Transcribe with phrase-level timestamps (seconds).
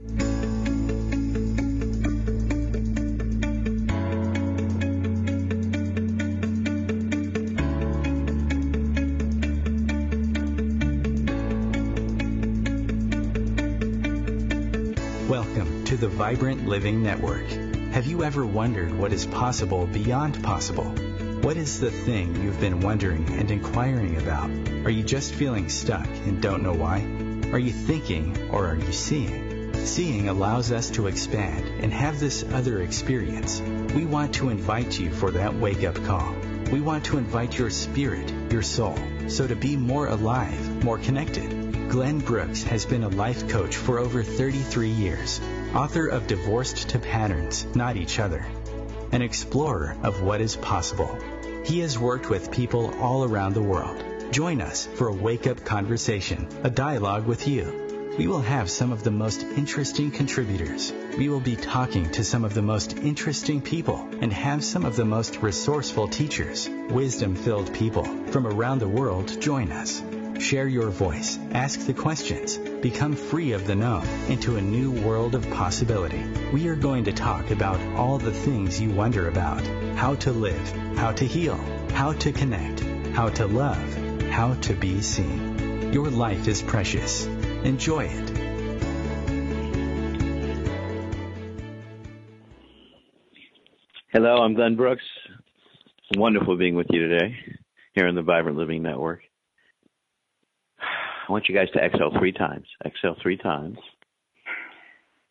[0.00, 0.22] Welcome
[15.86, 17.48] to the Vibrant Living Network.
[17.90, 20.84] Have you ever wondered what is possible beyond possible?
[21.42, 24.48] What is the thing you've been wondering and inquiring about?
[24.86, 27.00] Are you just feeling stuck and don't know why?
[27.50, 29.47] Are you thinking or are you seeing?
[29.88, 33.60] Seeing allows us to expand and have this other experience.
[33.94, 36.36] We want to invite you for that wake up call.
[36.70, 38.96] We want to invite your spirit, your soul,
[39.28, 41.88] so to be more alive, more connected.
[41.88, 45.40] Glenn Brooks has been a life coach for over 33 years,
[45.74, 48.44] author of Divorced to Patterns, Not Each Other,
[49.10, 51.18] an explorer of what is possible.
[51.64, 54.04] He has worked with people all around the world.
[54.32, 57.87] Join us for a wake up conversation, a dialogue with you.
[58.18, 60.92] We will have some of the most interesting contributors.
[61.16, 64.96] We will be talking to some of the most interesting people and have some of
[64.96, 68.02] the most resourceful teachers, wisdom filled people
[68.32, 70.02] from around the world join us.
[70.40, 75.36] Share your voice, ask the questions, become free of the known into a new world
[75.36, 76.24] of possibility.
[76.52, 79.64] We are going to talk about all the things you wonder about
[79.94, 81.56] how to live, how to heal,
[81.92, 82.80] how to connect,
[83.14, 85.92] how to love, how to be seen.
[85.92, 87.28] Your life is precious.
[87.64, 88.38] Enjoy it.
[94.12, 95.02] Hello, I'm Glenn Brooks.
[96.16, 97.36] Wonderful being with you today
[97.94, 99.20] here on the Vibrant Living Network.
[100.80, 102.66] I want you guys to exhale three times.
[102.86, 103.76] Exhale three times.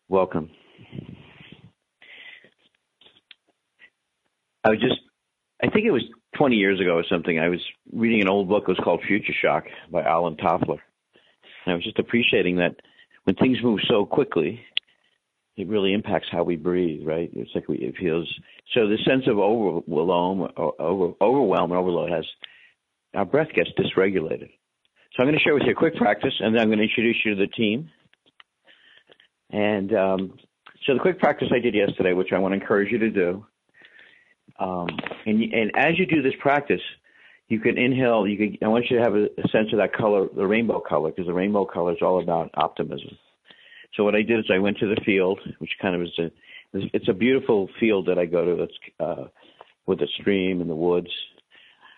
[0.08, 0.50] Welcome.
[4.64, 5.00] I was just,
[5.62, 6.04] I think it was
[6.36, 7.38] 20 years ago or something.
[7.38, 7.60] I was
[7.92, 8.64] reading an old book.
[8.64, 10.78] It was called Future Shock by Alvin Toffler.
[11.68, 12.76] And I was just appreciating that
[13.24, 14.58] when things move so quickly,
[15.58, 17.30] it really impacts how we breathe, right?
[17.34, 18.26] It's like we, it feels
[18.72, 18.88] so.
[18.88, 22.24] The sense of overwhelm, over, overwhelm, and overload has
[23.14, 24.48] our breath gets dysregulated.
[25.12, 26.84] So I'm going to share with you a quick practice, and then I'm going to
[26.84, 27.90] introduce you to the team.
[29.50, 30.38] And um,
[30.86, 33.46] so the quick practice I did yesterday, which I want to encourage you to do,
[34.58, 34.88] um,
[35.26, 36.80] and, and as you do this practice,
[37.48, 38.26] you can inhale.
[38.26, 38.58] You can.
[38.62, 41.26] I want you to have a, a sense of that color, the rainbow color, because
[41.26, 43.16] the rainbow color is all about optimism.
[43.94, 46.30] So what I did is I went to the field, which kind of is a,
[46.72, 48.56] it's a beautiful field that I go to.
[48.56, 49.24] That's uh,
[49.86, 51.08] with a stream and the woods.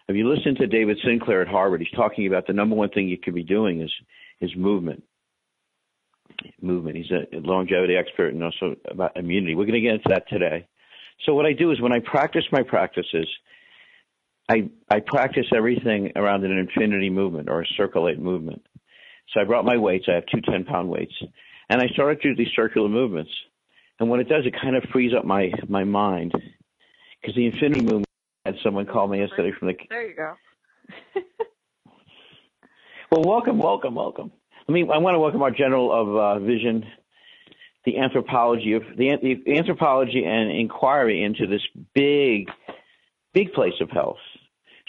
[0.08, 3.08] If you listen to David Sinclair at Harvard, he's talking about the number one thing
[3.08, 3.92] you could be doing is
[4.40, 5.02] is movement.
[6.62, 6.96] Movement.
[6.96, 9.54] He's a longevity expert and also about immunity.
[9.54, 10.66] We're going to get into that today.
[11.26, 13.28] So what I do is when I practice my practices,
[14.50, 18.62] I I practice everything around an infinity movement or a circulate movement.
[19.32, 20.06] So I brought my weights.
[20.08, 21.14] I have two 10 pound weights,
[21.68, 23.30] and I started to do these circular movements.
[24.00, 26.32] And what it does, it kind of frees up my my mind
[27.20, 28.08] because the infinity movement
[28.44, 29.74] had someone call me yesterday from the.
[29.88, 30.34] There you go.
[33.12, 34.32] well, welcome, welcome, welcome.
[34.68, 36.84] I mean, I want to welcome our general of uh, vision,
[37.84, 41.62] the anthropology of the, the anthropology and inquiry into this
[41.94, 42.48] big,
[43.32, 44.18] big place of health.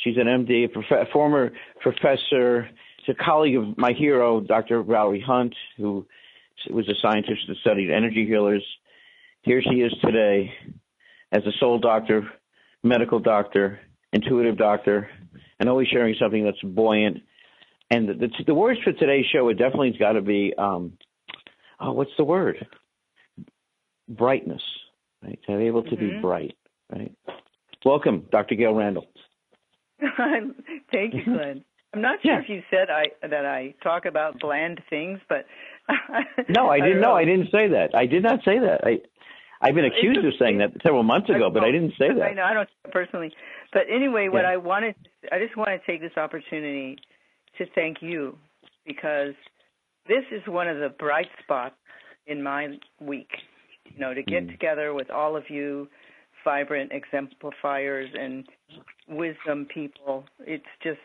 [0.04, 2.70] She's an MD, a, prof- former professor.
[3.06, 4.84] She's a colleague of my hero, Dr.
[4.84, 6.06] Valerie Hunt, who
[6.70, 8.64] was a scientist that studied energy healers.
[9.44, 10.54] Here she is today
[11.32, 12.30] as a soul doctor
[12.84, 13.80] medical doctor,
[14.14, 15.10] intuitive doctor,
[15.60, 17.18] and always sharing something that's buoyant.
[17.90, 20.94] And the, the, the words for today's show it definitely has got to be, um,
[21.80, 22.66] oh, what's the word?
[24.08, 24.64] Brightness,
[25.24, 25.40] right?
[25.48, 26.16] To be able to mm-hmm.
[26.16, 26.58] be bright,
[26.92, 27.14] right?
[27.86, 28.56] Welcome, Dr.
[28.56, 29.08] Gail Randall.
[30.92, 31.64] Thank you, Glenn.
[31.94, 32.42] I'm not sure yeah.
[32.42, 35.46] if you said I that I talk about bland things, but
[36.50, 37.00] no, I didn't.
[37.00, 37.14] I know.
[37.14, 37.90] I didn't say that.
[37.94, 38.82] I did not say that.
[38.84, 39.00] I
[39.62, 42.24] I've been accused of saying that several months ago, but I didn't say that.
[42.24, 43.32] I know I don't personally,
[43.74, 44.96] but anyway, what I wanted,
[45.32, 46.98] I just want to take this opportunity
[47.58, 48.38] to thank you
[48.86, 49.34] because
[50.08, 51.76] this is one of the bright spots
[52.26, 53.30] in my week.
[53.86, 54.52] You know, to get mm.
[54.52, 55.90] together with all of you,
[56.44, 58.46] vibrant exemplifiers and
[59.08, 60.26] wisdom people.
[60.40, 61.00] It's just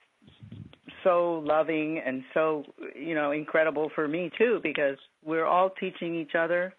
[1.04, 6.34] so loving and so you know incredible for me too because we're all teaching each
[6.36, 6.74] other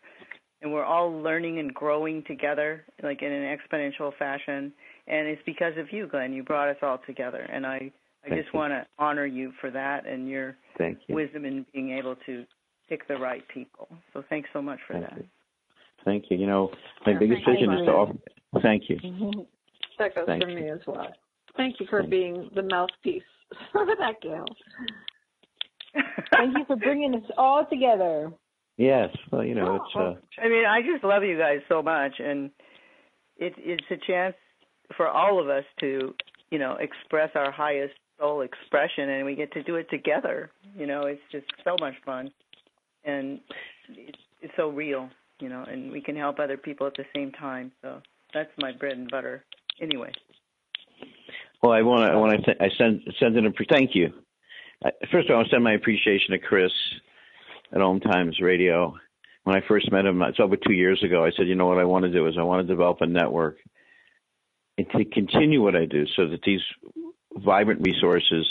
[0.62, 4.72] and we're all learning and growing together like in an exponential fashion
[5.08, 7.92] and it's because of you glenn you brought us all together and i
[8.26, 11.16] i Thank just want to honor you for that and your Thank you.
[11.16, 12.46] wisdom in being able to
[12.90, 15.26] pick the right people so thanks so much for Thank that you.
[16.08, 16.38] Thank you.
[16.38, 16.72] You know,
[17.06, 18.14] my Yeah, biggest vision is to offer.
[18.62, 18.98] Thank you.
[20.00, 20.56] That goes Thank for you.
[20.56, 21.08] me as well.
[21.56, 23.24] Thank you for Thank being the mouthpiece
[23.72, 24.46] for that gal.
[26.32, 28.32] Thank you for bringing us all together.
[28.78, 29.10] Yes.
[29.32, 32.52] Well, you know, it's uh, I mean, I just love you guys so much, and
[33.38, 34.36] it, it's a chance
[34.96, 36.14] for all of us to,
[36.52, 40.52] you know, express our highest soul expression, and we get to do it together.
[40.78, 42.30] You know, it's just so much fun,
[43.04, 43.40] and
[43.90, 45.10] it's, it's so real,
[45.40, 47.72] you know, and we can help other people at the same time.
[47.82, 48.02] So
[48.34, 49.46] that's my bread and butter.
[49.82, 50.12] Anyway,
[51.62, 52.14] Well, I want to.
[52.14, 52.64] I want to.
[52.64, 54.14] I send send in a thank you.
[55.12, 56.72] First, of all, I want to send my appreciation to Chris
[57.74, 58.96] at Om Times Radio.
[59.44, 61.24] When I first met him, it's over two years ago.
[61.24, 63.06] I said, you know what I want to do is I want to develop a
[63.06, 63.58] network
[64.78, 66.62] and to continue what I do, so that these
[67.34, 68.46] vibrant resources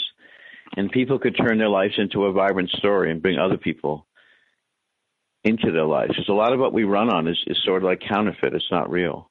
[0.75, 4.05] and people could turn their lives into a vibrant story and bring other people
[5.43, 6.09] into their lives.
[6.09, 8.53] Because a lot of what we run on is, is sort of like counterfeit.
[8.53, 9.29] It's not real.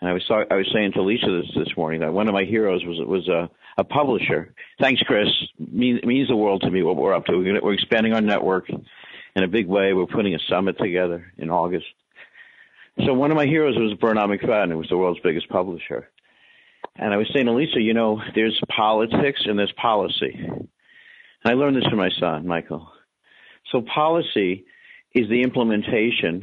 [0.00, 2.44] And I was I was saying to Lisa this this morning that one of my
[2.44, 3.48] heroes was was a
[3.78, 4.54] a publisher.
[4.80, 5.28] Thanks, Chris.
[5.58, 7.36] means means the world to me what we're up to.
[7.36, 9.92] We're, we're expanding our network in a big way.
[9.92, 11.86] We're putting a summit together in August.
[13.04, 16.08] So one of my heroes was Bernard Macfadden, who was the world's biggest publisher.
[16.96, 20.34] And I was saying to Lisa, you know, there's politics and there's policy.
[20.34, 20.68] And
[21.44, 22.90] I learned this from my son, Michael.
[23.70, 24.64] So policy
[25.14, 26.42] is the implementation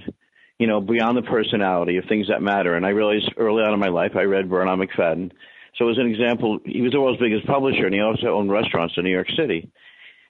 [0.59, 2.75] you know, beyond the personality of things that matter.
[2.75, 5.31] And I realized early on in my life, I read Bernard Macfadden.
[5.77, 8.93] So as an example, he was the world's biggest publisher, and he also owned restaurants
[8.97, 9.71] in New York City.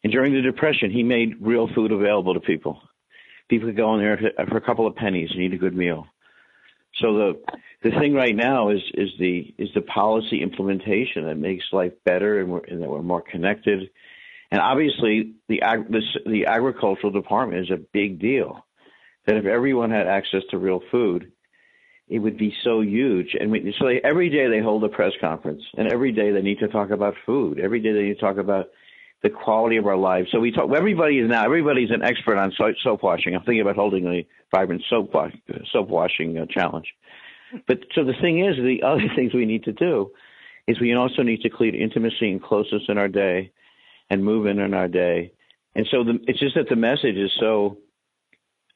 [0.04, 2.82] And during the Depression, he made real food available to people.
[3.50, 6.08] People could go in there for a couple of pennies and eat a good meal.
[7.02, 7.44] So the
[7.84, 12.40] the thing right now is is the is the policy implementation that makes life better
[12.40, 13.90] and, and that we're more connected.
[14.52, 18.64] And obviously, the this, the agricultural department is a big deal
[19.26, 21.32] that if everyone had access to real food,
[22.08, 23.36] it would be so huge.
[23.40, 26.42] And we, so they, every day they hold a press conference, and every day they
[26.42, 27.60] need to talk about food.
[27.60, 28.68] Every day they need to talk about
[29.24, 30.28] the quality of our lives.
[30.32, 30.70] So we talk.
[30.76, 31.46] Everybody is now.
[31.46, 33.34] Everybody's an expert on soap, soap washing.
[33.36, 35.14] I'm thinking about holding a vibrant soap
[35.72, 36.94] soap washing uh, challenge.
[37.68, 40.12] But so the thing is, the other things we need to do
[40.68, 43.52] is we also need to create intimacy and closeness in our day,
[44.10, 45.34] and movement in our day.
[45.76, 47.78] And so the, it's just that the message is so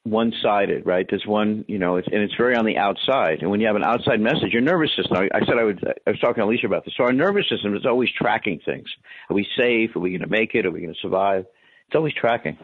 [0.09, 1.05] one-sided, right?
[1.09, 3.41] There's one, you know, it's, and it's very on the outside.
[3.41, 5.17] And when you have an outside message, your nervous system.
[5.17, 5.83] I, I said I would.
[6.05, 6.93] I was talking to Alicia about this.
[6.97, 8.87] So our nervous system is always tracking things.
[9.29, 9.95] Are we safe?
[9.95, 10.65] Are we going to make it?
[10.65, 11.45] Are we going to survive?
[11.87, 12.57] It's always tracking.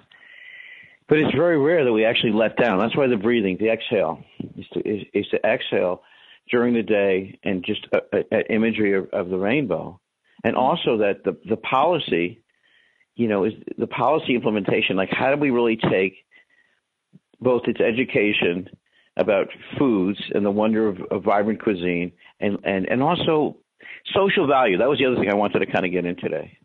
[1.08, 2.80] But it's very rare that we actually let down.
[2.80, 4.24] That's why the breathing, the exhale,
[4.58, 6.02] is to, is, is to exhale
[6.50, 10.00] during the day and just a, a, a imagery of, of the rainbow,
[10.44, 12.42] and also that the the policy,
[13.16, 14.96] you know, is the policy implementation.
[14.96, 16.16] Like, how do we really take
[17.44, 18.70] both its education
[19.18, 19.48] about
[19.78, 23.58] foods and the wonder of, of vibrant cuisine and, and, and also
[24.14, 24.78] social value.
[24.78, 26.58] That was the other thing I wanted to kind of get in today.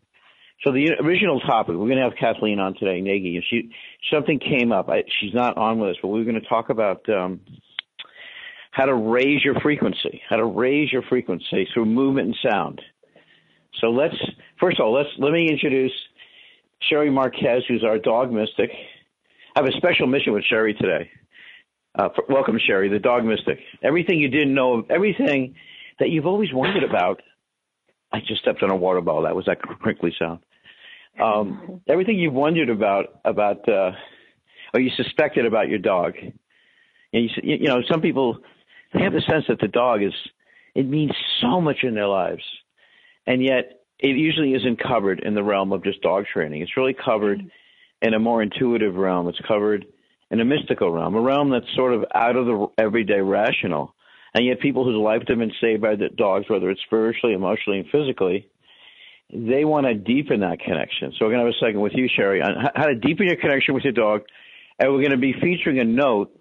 [0.63, 3.71] So the original topic, we're going to have Kathleen on today, Nagy, and she
[4.11, 4.89] something came up.
[4.89, 7.39] I, she's not on with us, but we are going to talk about um,
[8.71, 12.81] how to raise your frequency, how to raise your frequency through movement and sound.
[13.79, 14.15] So let's
[14.59, 15.93] first of all let's let me introduce
[16.89, 18.71] Sherry Marquez, who's our dog mystic.
[19.59, 21.11] I have a special mission with Sherry today.
[21.93, 23.59] Uh, for, welcome, Sherry, the dog mystic.
[23.83, 25.55] Everything you didn't know, everything
[25.99, 27.21] that you've always wondered about.
[28.09, 29.23] I just stepped on a water bottle.
[29.23, 30.39] That was that crinkly sound.
[31.21, 33.91] Um, everything you've wondered about, about, uh,
[34.73, 36.13] or you suspected about your dog.
[36.21, 36.31] And
[37.11, 38.37] you, you know, some people
[38.93, 40.13] they have the sense that the dog is,
[40.73, 41.11] it means
[41.41, 42.43] so much in their lives,
[43.27, 46.61] and yet it usually isn't covered in the realm of just dog training.
[46.61, 47.41] It's really covered
[48.01, 49.27] in a more intuitive realm.
[49.27, 49.85] It's covered
[50.31, 53.93] in a mystical realm, a realm that's sort of out of the everyday rational.
[54.33, 57.79] And yet, people whose lives have been saved by the dogs, whether it's spiritually, emotionally,
[57.79, 58.47] and physically,
[59.33, 61.13] they want to deepen that connection.
[61.17, 63.37] So, we're going to have a second with you, Sherry, on how to deepen your
[63.37, 64.21] connection with your dog.
[64.77, 66.31] And we're going to be featuring a note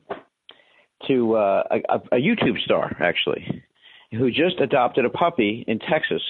[1.06, 3.64] to uh, a, a YouTube star, actually,
[4.12, 6.22] who just adopted a puppy in Texas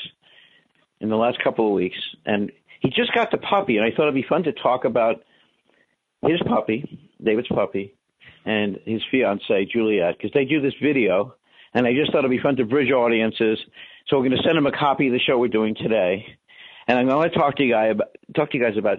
[1.00, 1.98] in the last couple of weeks.
[2.24, 5.24] And he just got the puppy, and I thought it'd be fun to talk about
[6.22, 7.94] his puppy, David's puppy,
[8.44, 11.34] and his fiancee Juliet, because they do this video,
[11.74, 13.58] and I just thought it'd be fun to bridge audiences.
[14.06, 16.24] So we're going to send him a copy of the show we're doing today,
[16.86, 18.98] and I'm going to talk to you guy about, talk to you guys about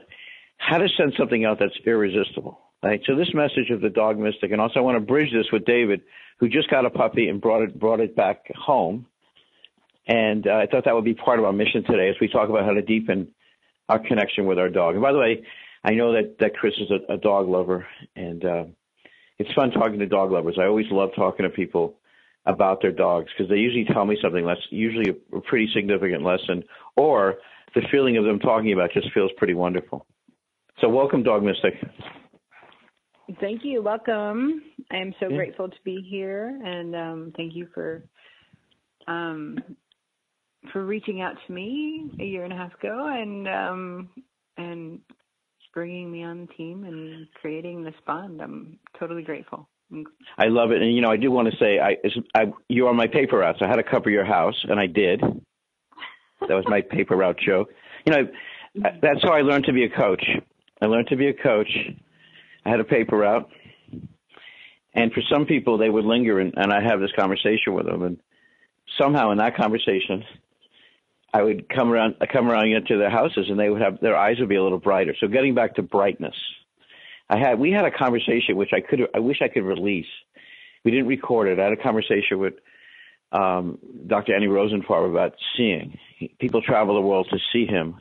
[0.57, 2.59] how to send something out that's irresistible.
[2.81, 3.01] Right.
[3.05, 5.65] So this message of the dog mystic, and also I want to bridge this with
[5.65, 5.99] David,
[6.39, 9.05] who just got a puppy and brought it brought it back home.
[10.07, 12.47] And uh, I thought that would be part of our mission today as we talk
[12.47, 13.27] about how to deepen
[13.89, 14.93] our connection with our dog.
[14.93, 15.43] And by the way,
[15.83, 18.63] I know that that Chris is a, a dog lover, and uh,
[19.37, 20.57] it's fun talking to dog lovers.
[20.59, 21.95] I always love talking to people
[22.45, 26.23] about their dogs because they usually tell me something that's usually a, a pretty significant
[26.23, 26.63] lesson,
[26.95, 27.39] or
[27.75, 30.05] the feeling of them talking about just feels pretty wonderful.
[30.81, 31.73] So welcome, Dog Mystic.
[33.39, 33.81] Thank you.
[33.81, 34.63] Welcome.
[34.91, 35.37] I am so Yeah.
[35.37, 38.03] grateful to be here, and um, thank you for
[39.07, 39.57] um,
[40.71, 44.09] for reaching out to me a year and a half ago, and um,
[44.57, 44.99] and
[45.73, 48.41] bringing me on the team and creating this bond.
[48.41, 49.69] I'm totally grateful.
[49.91, 50.05] I'm
[50.47, 51.97] love it, and you know I do want to say I,
[52.35, 53.55] I you're on my paper route.
[53.59, 55.21] So I had to cover your house, and I did.
[55.21, 57.69] That was my paper route joke.
[58.05, 58.27] You know,
[59.01, 60.23] that's how I learned to be a coach.
[60.81, 61.71] I learned to be a coach.
[62.65, 63.49] I had a paper route,
[64.93, 68.03] and for some people they would linger, and, and I have this conversation with them,
[68.03, 68.19] and
[68.97, 70.23] somehow in that conversation,
[71.33, 74.15] I would come around, I come around into their houses, and they would have their
[74.15, 75.15] eyes would be a little brighter.
[75.19, 76.35] So getting back to brightness,
[77.29, 80.07] I had we had a conversation which I could I wish I could release.
[80.83, 81.59] We didn't record it.
[81.59, 82.53] I had a conversation with
[83.31, 84.33] um, Dr.
[84.33, 85.99] Andy Rosenfarb about seeing.
[86.39, 87.97] People travel the world to see him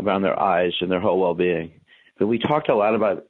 [0.00, 1.80] around their eyes and their whole well-being.
[2.18, 3.26] But we talked a lot about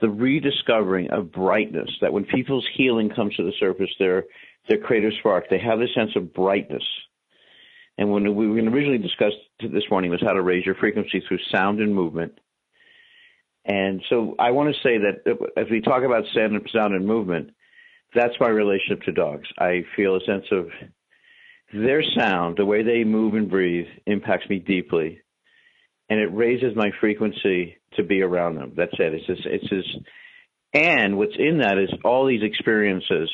[0.00, 1.90] the rediscovering of brightness.
[2.00, 4.24] That when people's healing comes to the surface, their
[4.68, 6.84] their creative spark, they have a sense of brightness.
[7.98, 11.40] And when we were originally discussed this morning was how to raise your frequency through
[11.52, 12.38] sound and movement.
[13.64, 17.04] And so I want to say that as we talk about sound and, sound and
[17.06, 17.50] movement,
[18.14, 19.48] that's my relationship to dogs.
[19.58, 20.68] I feel a sense of
[21.74, 25.20] their sound, the way they move and breathe, impacts me deeply,
[26.08, 28.72] and it raises my frequency to be around them.
[28.76, 29.12] That's it.
[29.12, 29.98] It's just, it's just,
[30.72, 33.28] and what's in that is all these experiences.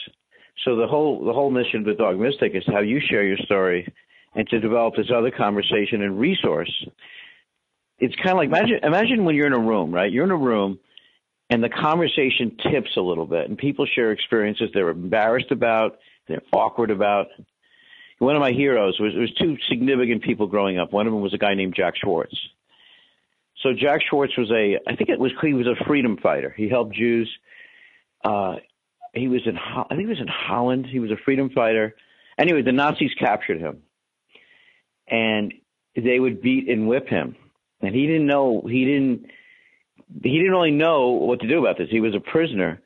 [0.64, 3.38] So the whole the whole mission of the Dog Mystic is how you share your
[3.38, 3.92] story,
[4.34, 6.70] and to develop this other conversation and resource.
[7.98, 10.10] It's kind of like imagine imagine when you're in a room, right?
[10.10, 10.78] You're in a room
[11.50, 16.42] and the conversation tips a little bit and people share experiences they're embarrassed about, they're
[16.52, 17.26] awkward about.
[18.18, 20.92] One of my heroes was was two significant people growing up.
[20.92, 22.36] One of them was a guy named Jack Schwartz.
[23.62, 26.52] So Jack Schwartz was a I think it was he was a freedom fighter.
[26.56, 27.30] He helped Jews.
[28.24, 28.56] Uh,
[29.12, 30.86] he was in I think he was in Holland.
[30.86, 31.94] He was a freedom fighter.
[32.38, 33.82] Anyway, the Nazis captured him,
[35.08, 35.52] and
[35.96, 37.37] they would beat and whip him.
[37.80, 39.26] And he didn't know he didn't
[40.23, 41.88] he didn't really know what to do about this.
[41.90, 42.80] He was a prisoner.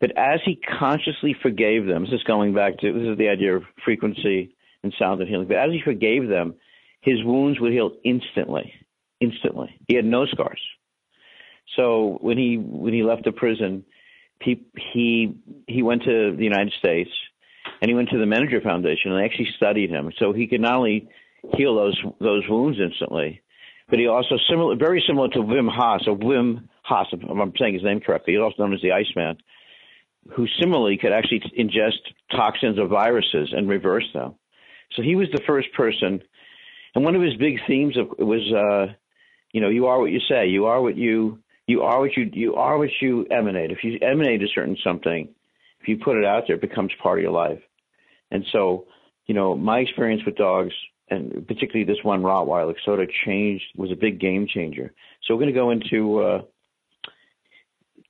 [0.00, 3.56] But as he consciously forgave them, this is going back to this is the idea
[3.56, 5.48] of frequency and sound and healing.
[5.48, 6.54] But as he forgave them,
[7.00, 8.72] his wounds would heal instantly.
[9.20, 9.74] Instantly.
[9.88, 10.60] He had no scars.
[11.76, 13.84] So when he when he left the prison,
[14.40, 15.34] he he
[15.66, 17.10] he went to the United States
[17.80, 20.12] and he went to the Menninger Foundation and they actually studied him.
[20.18, 21.08] So he could not only
[21.56, 23.40] heal those those wounds instantly,
[23.88, 27.74] but he also similar, very similar to Wim Haas, or Wim Haas, if I'm saying
[27.74, 28.34] his name correctly.
[28.34, 29.38] He's also known as the Iceman,
[30.34, 34.34] who similarly could actually ingest toxins or viruses and reverse them.
[34.96, 36.22] So he was the first person,
[36.94, 38.94] and one of his big themes of, was, uh,
[39.52, 40.48] you know, you are what you say.
[40.48, 43.70] You are what you you are what you you are what you emanate.
[43.70, 45.28] If you emanate a certain something,
[45.80, 47.60] if you put it out there, it becomes part of your life.
[48.30, 48.86] And so,
[49.26, 50.72] you know, my experience with dogs
[51.10, 54.92] and particularly this one Rottweiler sort of changed was a big game changer.
[55.22, 56.42] So we're going to go into, uh,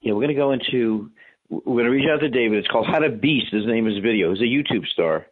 [0.01, 1.11] you know, we're going to go into,
[1.49, 2.59] we're going to reach out to David.
[2.59, 3.53] It's called How to Beast.
[3.53, 4.33] His name is video.
[4.33, 5.27] He's a YouTube star,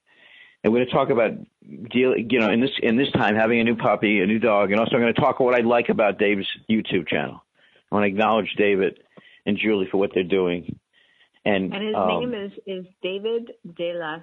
[0.63, 1.33] and we're going to talk about
[1.91, 4.71] deal, you know, in this in this time having a new puppy, a new dog,
[4.71, 7.45] and also I'm going to talk about what I like about Dave's YouTube channel.
[7.91, 8.99] I want to acknowledge David
[9.45, 10.79] and Julie for what they're doing.
[11.45, 14.23] And, And his um, name is is David De Las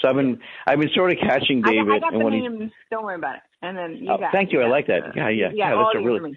[0.00, 2.24] So I've been I've been sort of catching I David got, I got and the
[2.24, 2.72] when he, name.
[2.90, 3.42] Don't worry about it.
[3.62, 4.32] And then you Oh, got.
[4.32, 4.60] thank you.
[4.60, 5.02] I like that.
[5.16, 6.36] Yeah, yeah, Yeah, that's a really-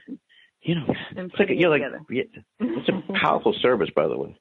[0.62, 0.86] you know
[1.16, 2.24] it's like you're like yeah,
[2.60, 4.36] it's a powerful service by the way.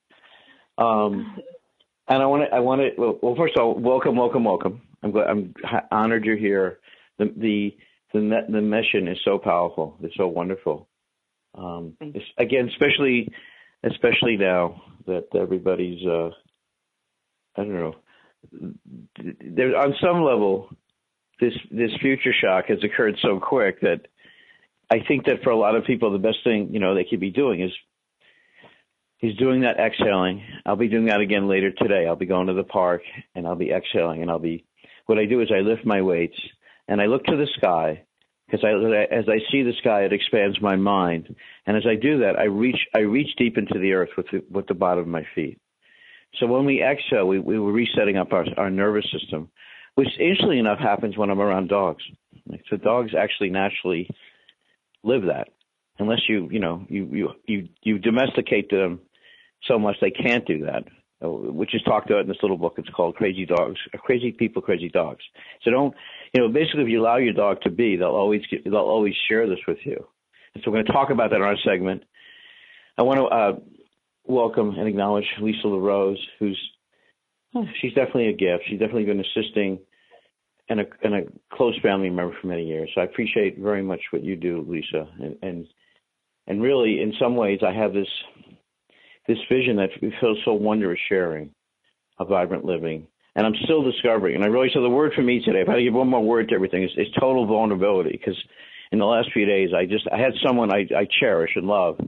[0.79, 1.37] Um,
[2.09, 4.83] and I want to I want to well, well first of all welcome welcome welcome.
[5.03, 5.55] I'm glad, I'm
[5.91, 6.79] honored you're here.
[7.19, 7.77] The the
[8.13, 9.97] the the mission is so powerful.
[10.03, 10.89] It's so wonderful.
[11.55, 13.29] Um, it's, again, especially
[13.85, 16.31] especially now that everybody's uh,
[17.57, 17.95] I don't know.
[18.51, 20.69] There on some level,
[21.41, 24.07] this this future shock has occurred so quick that
[24.91, 27.21] I think that for a lot of people, the best thing you know they could
[27.21, 27.73] be doing is
[29.21, 30.45] is doing that exhaling.
[30.65, 32.07] I'll be doing that again later today.
[32.07, 33.03] I'll be going to the park
[33.35, 34.65] and I'll be exhaling and I'll be.
[35.07, 36.39] What I do is I lift my weights
[36.89, 38.03] and I look to the sky
[38.47, 41.35] because as I see the sky, it expands my mind.
[41.67, 44.43] And as I do that, I reach I reach deep into the earth with the,
[44.51, 45.59] with the bottom of my feet.
[46.39, 49.49] So when we exhale, we, we were resetting up our, our nervous system,
[49.95, 52.03] which interestingly enough happens when I'm around dogs.
[52.71, 54.09] So dogs actually naturally
[55.03, 55.49] live that,
[55.99, 59.01] unless you you know you you you you domesticate them
[59.65, 60.85] so much they can't do that,
[61.25, 62.75] uh, which is talked about in this little book.
[62.77, 65.25] It's called Crazy Dogs, uh, Crazy People, Crazy Dogs.
[65.63, 65.95] So don't
[66.35, 69.15] you know basically if you allow your dog to be, they'll always get, they'll always
[69.29, 70.07] share this with you.
[70.55, 72.05] And so we're going to talk about that in our segment.
[72.99, 73.53] I want to uh,
[74.29, 76.59] welcome and acknowledge Lisa LaRose, who's
[77.55, 78.65] oh, she's definitely a gift.
[78.69, 79.79] She's definitely been assisting
[80.69, 81.21] and a, and a
[81.53, 82.91] close family member for many years.
[82.95, 85.09] So I appreciate very much what you do, Lisa.
[85.21, 85.67] And, and,
[86.47, 88.09] and really, in some ways, I have this,
[89.29, 89.91] this vision that
[90.21, 91.51] feels so wondrous sharing
[92.19, 93.07] a vibrant living.
[93.35, 94.35] And I'm still discovering.
[94.35, 96.49] And I really, so the word for me today, if I give one more word
[96.49, 98.13] to everything, is, is total vulnerability.
[98.13, 98.37] Because
[98.91, 102.01] in the last few days, I just, I had someone I, I cherish and love.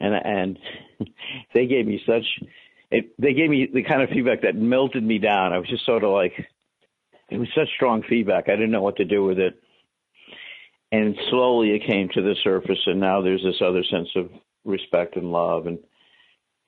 [0.00, 0.58] And, and
[1.54, 2.24] they gave me such,
[2.90, 5.52] it, they gave me the kind of feedback that melted me down.
[5.52, 6.32] I was just sort of like,
[7.28, 8.48] it was such strong feedback.
[8.48, 9.60] I didn't know what to do with it.
[10.92, 14.30] And slowly it came to the surface and now there's this other sense of
[14.64, 15.78] respect and love and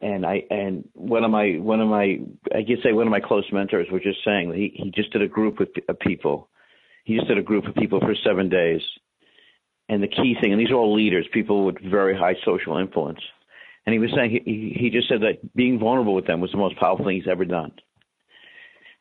[0.01, 2.19] and I and one of my one of my
[2.55, 5.23] I guess say one of my close mentors was just saying he he just did
[5.23, 6.49] a group with of uh, people.
[7.05, 8.83] He just did a group of people for 7 days.
[9.89, 13.21] And the key thing and these are all leaders, people with very high social influence.
[13.87, 16.59] And he was saying he he just said that being vulnerable with them was the
[16.59, 17.73] most powerful thing he's ever done.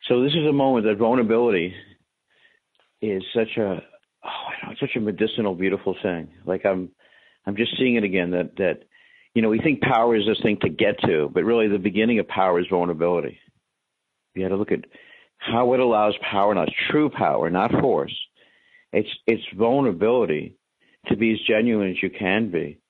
[0.08, 1.74] So this is a moment that vulnerability
[3.02, 3.82] is such a
[4.24, 6.28] oh, I don't know, such a medicinal, beautiful thing.
[6.46, 6.90] Like I'm
[7.46, 8.84] I'm just seeing it again that that
[9.34, 12.18] you know we think power is this thing to get to, but really the beginning
[12.18, 13.38] of power is vulnerability.
[14.34, 14.86] You had to look at
[15.36, 18.16] how it allows power, not true power, not force.
[18.92, 20.57] It's it's vulnerability
[21.06, 22.80] to be as genuine as you can be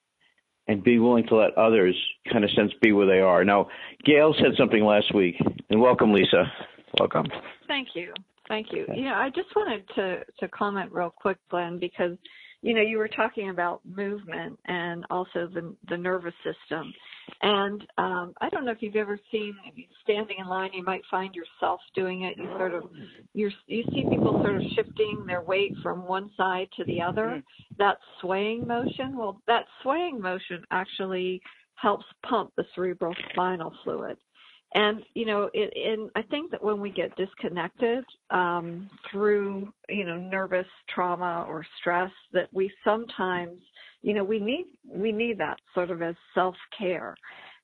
[0.66, 1.96] and be willing to let others
[2.30, 3.44] kind of sense be where they are.
[3.44, 3.68] Now,
[4.04, 5.36] Gail said something last week,
[5.70, 6.44] and welcome, Lisa.
[6.98, 7.26] Welcome.
[7.66, 8.12] Thank you.
[8.48, 8.86] Thank you.
[8.94, 12.16] You know, I just wanted to to comment real quick, Glenn, because
[12.62, 16.92] you know you were talking about movement and also the the nervous system,
[17.42, 19.54] and um, I don't know if you've ever seen
[20.02, 22.36] standing in line, you might find yourself doing it.
[22.36, 22.84] You sort of
[23.34, 27.42] you you see people sort of shifting their weight from one side to the other.
[27.78, 29.16] That swaying motion.
[29.16, 31.40] Well, that swaying motion actually
[31.74, 34.16] helps pump the cerebral spinal fluid.
[34.74, 40.04] And you know, it, and I think that when we get disconnected um, through you
[40.04, 43.60] know nervous trauma or stress, that we sometimes
[44.02, 47.14] you know we need we need that sort of as self care.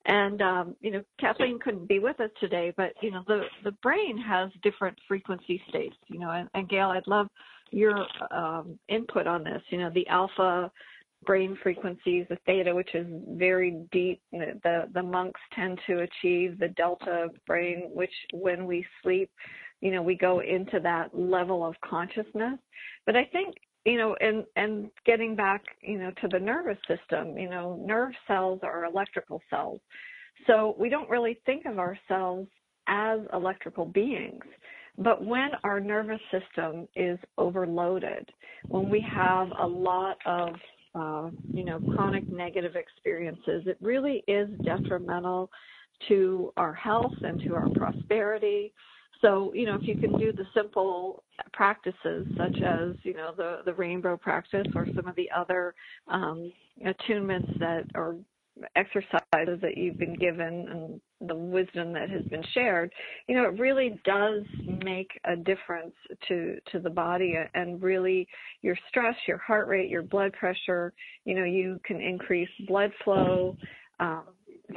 [0.07, 3.71] And um, you know, Kathleen couldn't be with us today, but you know, the the
[3.71, 5.95] brain has different frequency states.
[6.07, 7.27] You know, and, and Gail, I'd love
[7.71, 9.61] your um, input on this.
[9.69, 10.71] You know, the alpha
[11.25, 14.21] brain frequencies, the theta, which is very deep.
[14.31, 19.31] The the monks tend to achieve the delta brain, which when we sleep,
[19.81, 22.59] you know, we go into that level of consciousness.
[23.07, 27.37] But I think you know, and and getting back, you know, to the nervous system,
[27.37, 29.79] you know, nerve cells are electrical cells.
[30.47, 32.47] So we don't really think of ourselves
[32.87, 34.43] as electrical beings.
[34.97, 38.29] But when our nervous system is overloaded,
[38.67, 40.49] when we have a lot of
[40.95, 45.49] uh, you know chronic negative experiences, it really is detrimental
[46.07, 48.73] to our health and to our prosperity.
[49.21, 51.23] So, you know, if you can do the simple
[51.53, 55.73] practices such as, you know, the, the rainbow practice or some of the other
[56.07, 56.51] um,
[56.85, 58.17] attunements that or
[58.75, 62.91] exercises that you've been given and the wisdom that has been shared,
[63.27, 64.43] you know, it really does
[64.83, 65.93] make a difference
[66.27, 68.27] to to the body and really
[68.61, 70.93] your stress, your heart rate, your blood pressure.
[71.25, 73.57] You know, you can increase blood flow
[73.99, 74.23] um,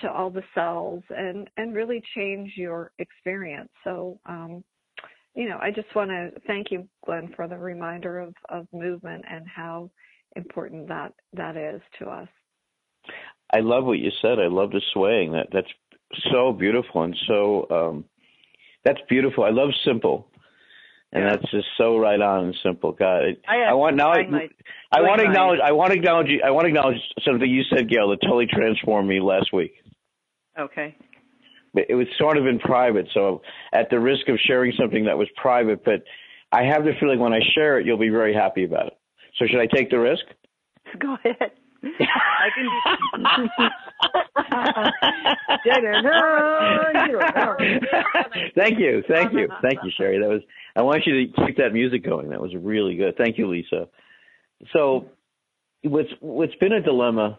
[0.00, 3.70] to all the cells and and really change your experience.
[3.84, 4.18] So.
[4.26, 4.64] Um,
[5.34, 9.24] you know, I just want to thank you, Glenn, for the reminder of, of movement
[9.30, 9.88] and how
[10.34, 12.28] important that that is to us.
[13.52, 14.38] I love what you said.
[14.38, 15.32] I love the swaying.
[15.32, 15.70] That that's
[16.32, 18.04] so beautiful and so um
[18.84, 19.44] that's beautiful.
[19.44, 20.28] I love simple.
[21.10, 21.30] And yeah.
[21.30, 22.92] that's just so right on and simple.
[22.92, 24.12] God, I, I uh, want now.
[24.12, 24.48] I, my,
[24.92, 25.60] I want to acknowledge.
[25.64, 26.28] I want to acknowledge.
[26.44, 29.72] I want to acknowledge something you said, Gail, that totally transformed me last week.
[30.58, 30.96] Okay.
[31.74, 33.42] It was sort of in private, so
[33.72, 36.02] at the risk of sharing something that was private, but
[36.50, 38.98] I have the feeling when I share it, you'll be very happy about it.
[39.38, 40.24] So should I take the risk?
[40.98, 41.52] Go ahead.
[41.84, 43.68] I can do.
[48.54, 50.20] thank you, thank you, thank you, Sherry.
[50.20, 50.42] That was.
[50.76, 52.30] I want you to keep that music going.
[52.30, 53.16] That was really good.
[53.16, 53.88] Thank you, Lisa.
[54.72, 55.06] So,
[55.82, 57.38] what's what's been a dilemma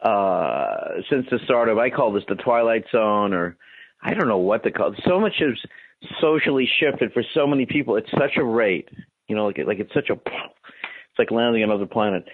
[0.00, 3.56] uh, since the start of I call this the twilight zone, or
[4.02, 5.00] I don't know what to call it.
[5.06, 7.96] So much has socially shifted for so many people.
[7.96, 8.88] at such a rate,
[9.28, 10.14] you know, like like it's such a.
[10.14, 12.24] It's like landing on another planet.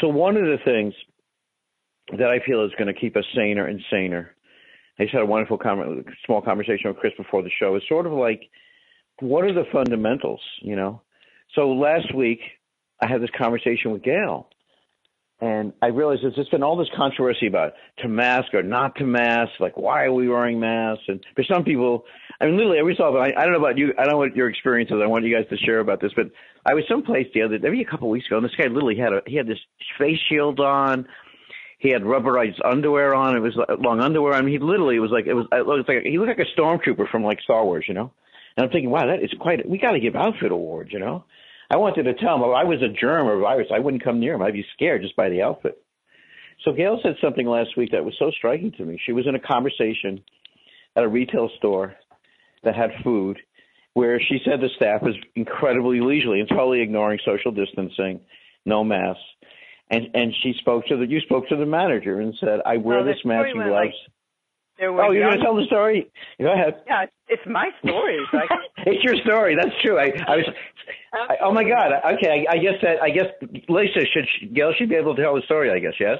[0.00, 0.94] So one of the things
[2.16, 4.34] that I feel is going to keep us saner and saner.
[4.98, 7.74] I just had a wonderful com- small conversation with Chris before the show.
[7.76, 8.42] It's sort of like,
[9.20, 10.40] what are the fundamentals?
[10.62, 11.02] You know.
[11.54, 12.40] So last week
[13.00, 14.48] I had this conversation with Gail,
[15.40, 19.04] and I realized there's just been all this controversy about to mask or not to
[19.04, 19.52] mask.
[19.60, 21.04] Like, why are we wearing masks?
[21.06, 22.04] And for some people,
[22.40, 23.92] I mean, literally every so often, I, I don't know about you.
[23.98, 24.98] I don't know what your experience is.
[25.02, 26.12] I want you guys to share about this.
[26.16, 26.26] But
[26.66, 28.98] I was someplace the other, maybe a couple of weeks ago, and this guy literally
[28.98, 29.58] had a he had this
[29.98, 31.06] face shield on
[31.78, 33.36] he had rubberized underwear on.
[33.36, 34.34] It was long underwear.
[34.34, 35.46] I mean, he literally was like it was.
[35.52, 38.12] It was like he looked like a stormtrooper from like Star Wars, you know.
[38.56, 39.68] And I'm thinking, wow, that is quite.
[39.68, 41.24] We got to give outfit awards, you know.
[41.70, 44.20] I wanted to tell him, if I was a germ or virus, I wouldn't come
[44.20, 44.42] near him.
[44.42, 45.80] I'd be scared just by the outfit.
[46.64, 49.00] So Gail said something last week that was so striking to me.
[49.04, 50.24] She was in a conversation
[50.96, 51.94] at a retail store
[52.64, 53.38] that had food,
[53.92, 58.20] where she said the staff was incredibly leisurely and totally ignoring social distancing,
[58.64, 59.22] no masks
[59.90, 63.04] and and she spoke to the you spoke to the manager and said, "I wear
[63.04, 63.94] this mask and gloves." Like,
[64.82, 66.10] oh, you're going to tell the story?
[66.40, 66.82] Go ahead.
[66.86, 68.18] Yeah, it's my story.
[68.32, 68.48] Like,
[68.86, 69.56] it's your story.
[69.56, 69.98] That's true.
[69.98, 70.44] I, I was.
[71.12, 71.92] I, oh my God.
[72.14, 73.02] Okay, I, I guess that.
[73.02, 73.26] I guess
[73.68, 75.70] Lisa should Gail should be able to tell the story.
[75.70, 76.18] I guess yes.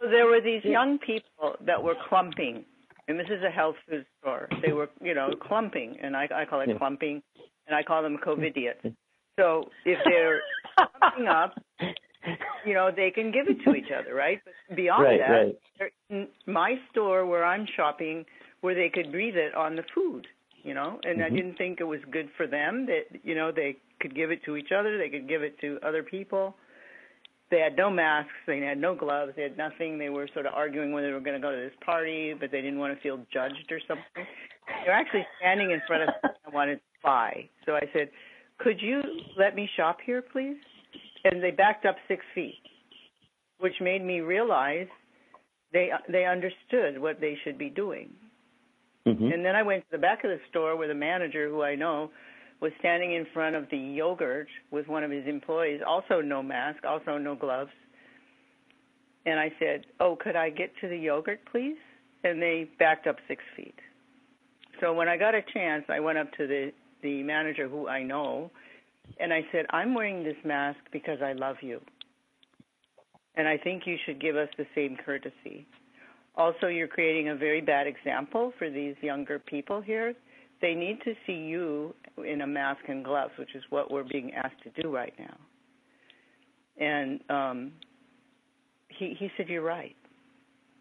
[0.00, 2.64] So there were these young people that were clumping,
[3.08, 4.48] and this is a health food store.
[4.64, 6.78] They were, you know, clumping, and I, I call it yeah.
[6.78, 7.20] clumping,
[7.66, 8.94] and I call them COVIDiots.
[9.40, 10.40] So if they're
[11.00, 11.54] clumping up
[12.64, 14.40] you know, they can give it to each other, right?
[14.44, 15.20] But beyond right,
[15.78, 16.30] that, right.
[16.46, 18.24] my store where I'm shopping,
[18.60, 20.26] where they could breathe it on the food,
[20.62, 21.32] you know, and mm-hmm.
[21.32, 24.44] I didn't think it was good for them that, you know, they could give it
[24.44, 26.54] to each other, they could give it to other people.
[27.50, 29.96] They had no masks, they had no gloves, they had nothing.
[29.98, 32.50] They were sort of arguing whether they were going to go to this party, but
[32.50, 34.04] they didn't want to feel judged or something.
[34.14, 37.48] They were actually standing in front of I wanted to buy.
[37.64, 38.10] So I said,
[38.58, 39.02] "Could you
[39.38, 40.58] let me shop here, please?"
[41.24, 42.62] And they backed up six feet,
[43.58, 44.86] which made me realize
[45.72, 48.10] they they understood what they should be doing.
[49.06, 49.32] Mm-hmm.
[49.32, 51.74] And then I went to the back of the store where the manager, who I
[51.74, 52.10] know,
[52.60, 56.84] was standing in front of the yogurt with one of his employees, also no mask,
[56.84, 57.70] also no gloves.
[59.26, 61.76] And I said, "Oh, could I get to the yogurt, please?"
[62.24, 63.78] And they backed up six feet.
[64.80, 68.02] So when I got a chance, I went up to the the manager who I
[68.02, 68.50] know
[69.20, 71.80] and I said, I'm wearing this mask because I love you.
[73.36, 75.66] And I think you should give us the same courtesy.
[76.36, 80.14] Also, you're creating a very bad example for these younger people here.
[80.60, 81.94] They need to see you
[82.24, 85.36] in a mask and gloves, which is what we're being asked to do right now.
[86.80, 87.72] And um,
[88.88, 89.96] he, he said, You're right.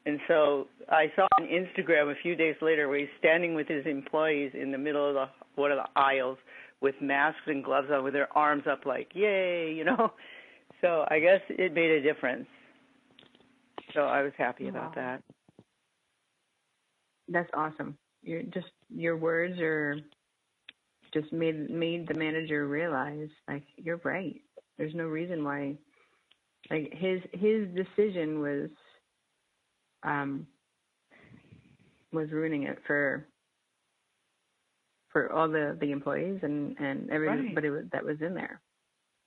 [0.06, 3.86] And so I saw on Instagram a few days later where he's standing with his
[3.86, 6.38] employees in the middle of the one of the aisles
[6.82, 10.12] with masks and gloves on with their arms up like yay you know?
[10.82, 12.48] So i guess it made a difference.
[13.94, 14.70] So i was happy wow.
[14.70, 15.24] about that.
[17.28, 17.98] That's awesome.
[18.24, 19.98] You just your words are
[21.13, 24.42] just made made the manager realize like you're right.
[24.78, 25.78] There's no reason why
[26.70, 28.70] like his his decision was
[30.04, 30.48] um
[32.12, 33.28] was ruining it for
[35.12, 37.91] for all the the employees and and everybody Right.
[37.91, 38.60] that was in there.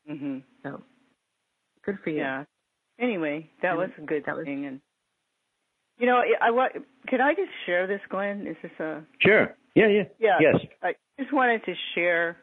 [0.09, 0.43] Mhm.
[0.63, 0.83] So
[1.83, 2.19] good for you.
[2.19, 2.45] Yeah.
[2.99, 4.81] Anyway, that And was a good that was- thing, and
[5.99, 6.69] you know, I, I wa-
[7.09, 8.47] can I just share this, Glenn?
[8.47, 9.55] Is this a Sure.
[9.75, 10.05] Yeah, yeah.
[10.19, 10.39] Yeah.
[10.41, 10.57] Yes.
[10.83, 12.37] I just wanted to share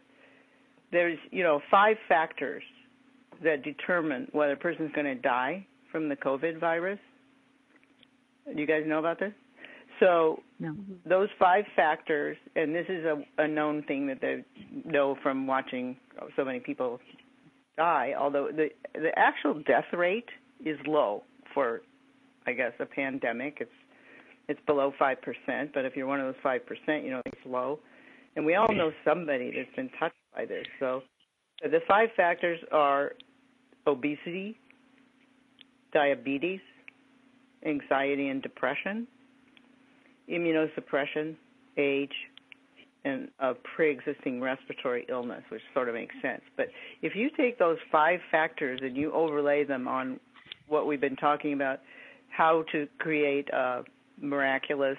[0.91, 2.63] there's, you know, five factors
[3.43, 6.99] that determine whether a person's going to die from the COVID virus.
[8.45, 9.33] Do you guys know about this?
[9.99, 10.75] So No.
[11.05, 14.43] those five factors, and this is a, a known thing that they
[14.85, 15.97] know from watching
[16.35, 16.99] so many people
[17.77, 18.13] die.
[18.17, 20.29] Although the the actual death rate
[20.65, 21.81] is low for,
[22.45, 23.57] I guess, a pandemic.
[23.59, 23.71] It's
[24.47, 25.71] it's below five percent.
[25.73, 27.79] But if you're one of those five percent, you know it's low.
[28.35, 30.65] And we all know somebody that's been touched by this.
[30.79, 31.01] So
[31.63, 33.13] the five factors are
[33.87, 34.59] obesity,
[35.91, 36.59] diabetes,
[37.65, 39.07] anxiety and depression,
[40.29, 41.35] immunosuppression,
[41.77, 42.13] age,
[43.05, 46.41] and a pre-existing respiratory illness, which sort of makes sense.
[46.57, 46.67] But
[47.01, 50.19] if you take those five factors and you overlay them on
[50.67, 51.79] what we've been talking about,
[52.29, 53.83] how to create a
[54.19, 54.97] miraculous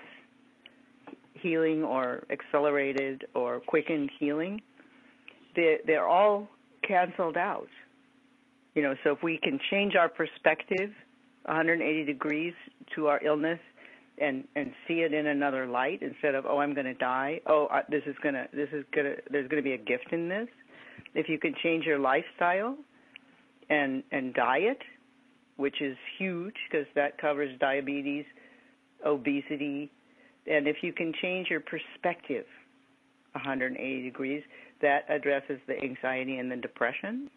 [1.35, 4.61] healing or accelerated or quickened healing,
[5.55, 6.49] they're, they're all
[6.87, 7.69] canceled out.
[8.75, 10.91] You know, so if we can change our perspective
[11.45, 12.55] 180 degrees
[12.95, 13.59] to our illness
[14.21, 17.41] and and see it in another light instead of oh I'm going to die.
[17.47, 19.79] Oh I, this is going to this is going to there's going to be a
[19.79, 20.49] gift in this.
[21.15, 22.77] If you can change your lifestyle
[23.71, 24.79] and and diet
[25.57, 28.25] which is huge because that covers diabetes
[29.05, 29.91] obesity
[30.47, 32.47] and if you can change your perspective
[33.33, 34.43] 180 degrees
[34.81, 37.31] that addresses the anxiety and the depression.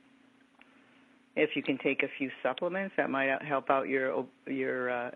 [1.35, 5.11] If you can take a few supplements that might help out your your uh,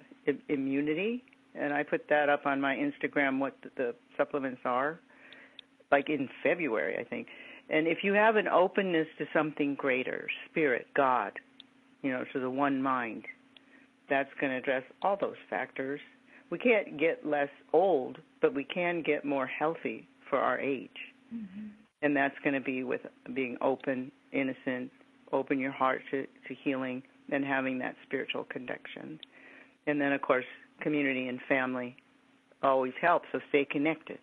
[0.47, 1.23] immunity
[1.57, 4.99] and I put that up on my Instagram what the, the supplements are
[5.91, 7.27] like in February I think.
[7.69, 11.33] And if you have an openness to something greater spirit God
[12.01, 13.25] you know to the one mind
[14.09, 15.99] that's going to address all those factors.
[16.51, 20.89] We can't get less old but we can get more healthy for our age.
[21.33, 21.67] Mm-hmm.
[22.01, 23.01] And that's going to be with
[23.33, 24.91] being open innocent
[25.31, 29.19] open your heart to, to healing and having that spiritual connection.
[29.87, 30.45] And then, of course,
[30.81, 31.95] community and family
[32.63, 34.19] always help, so stay connected.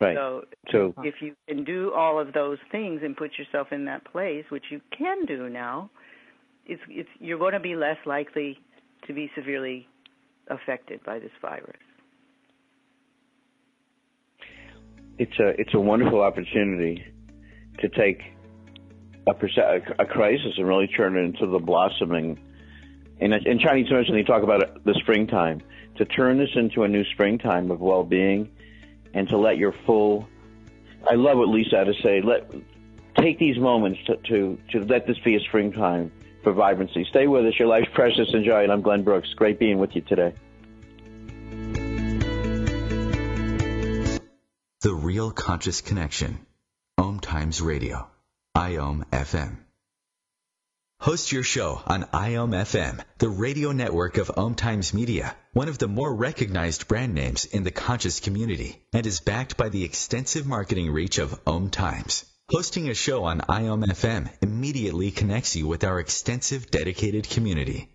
[0.00, 0.16] Right.
[0.16, 4.04] So, So- if you can do all of those things and put yourself in that
[4.04, 5.90] place, which you can do now,
[6.66, 8.60] it's, it's you're going to be less likely
[9.06, 9.88] to be severely
[10.48, 11.76] affected by this virus.
[15.18, 17.02] It's a it's a wonderful opportunity
[17.80, 18.20] to take
[19.26, 19.32] a,
[19.98, 22.38] a crisis and really turn it into the blossoming.
[23.20, 25.62] In, in Chinese medicine, they talk about the springtime.
[25.96, 28.50] To turn this into a new springtime of well-being,
[29.14, 30.28] and to let your full.
[31.08, 32.20] I love what Lisa had to say.
[32.20, 32.50] Let
[33.16, 37.04] take these moments to to to let this be a springtime for vibrancy.
[37.10, 37.54] Stay with us.
[37.58, 38.28] Your life's precious.
[38.32, 38.70] Enjoy it.
[38.70, 39.28] I'm Glenn Brooks.
[39.34, 40.34] Great being with you today.
[44.80, 46.38] The Real Conscious Connection.
[46.96, 48.08] Om Times Radio.
[48.56, 49.67] IOM FM.
[51.00, 55.78] Host your show on IOM FM, the radio network of Om Times Media, one of
[55.78, 60.44] the more recognized brand names in the conscious community, and is backed by the extensive
[60.44, 62.24] marketing reach of Om Times.
[62.50, 67.88] Hosting a show on IOM immediately connects you with our extensive dedicated community.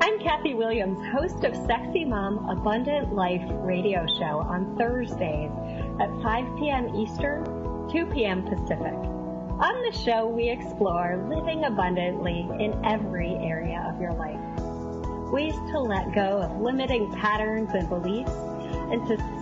[0.00, 5.52] I'm Kathy Williams, host of Sexy Mom Abundant Life radio show on Thursdays
[6.00, 6.96] at 5 p.m.
[6.96, 7.44] Eastern,
[7.92, 8.42] 2 p.m.
[8.42, 9.21] Pacific.
[9.60, 14.40] On the show, we explore living abundantly in every area of your life.
[15.30, 19.41] Ways to let go of limiting patterns and beliefs and to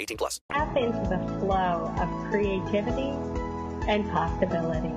[0.00, 0.40] 18 plus.
[0.52, 3.12] tap into the flow of creativity
[3.88, 4.94] and possibility,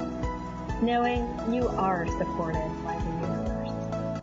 [0.82, 4.22] knowing you are supported by the universe.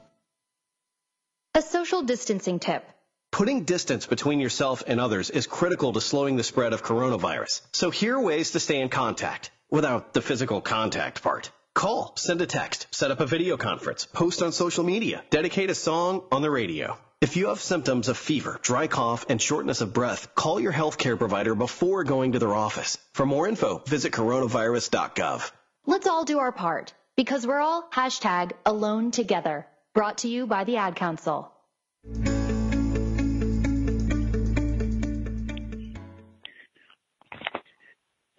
[1.55, 2.85] A social distancing tip.
[3.31, 7.63] Putting distance between yourself and others is critical to slowing the spread of coronavirus.
[7.73, 11.51] So here are ways to stay in contact without the physical contact part.
[11.75, 15.75] Call, send a text, set up a video conference, post on social media, dedicate a
[15.75, 16.99] song on the radio.
[17.23, 21.17] If you have symptoms of fever, dry cough, and shortness of breath, call your healthcare
[21.17, 22.99] provider before going to their office.
[23.13, 25.53] For more info, visit coronavirus.gov.
[25.87, 29.69] Let's all do our part because we're all hashtag alone together.
[29.95, 31.53] Brought to you by the Ad Council.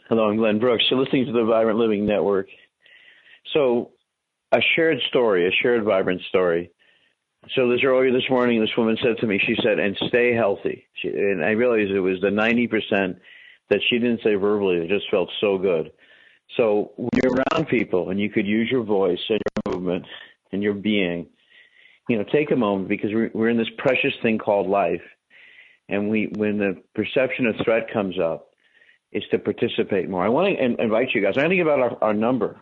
[0.10, 0.84] Hello, I'm Glenn Brooks.
[0.91, 2.48] You're listening to the Vibrant Living Network.
[3.54, 3.91] So,
[4.52, 6.69] a shared story, a shared vibrant story.
[7.56, 10.86] So this earlier this morning, this woman said to me, she said, "And stay healthy."
[10.95, 13.19] She, and I realized it was the 90%
[13.69, 14.77] that she didn't say verbally.
[14.77, 15.91] It just felt so good.
[16.58, 20.06] So when you're around people and you could use your voice and your movement
[20.51, 21.27] and your being,
[22.08, 25.01] you know, take a moment because we're, we're in this precious thing called life,
[25.89, 28.53] and we when the perception of threat comes up,
[29.12, 30.23] is to participate more.
[30.23, 31.38] I want to invite you guys.
[31.38, 32.60] I think about our, our number.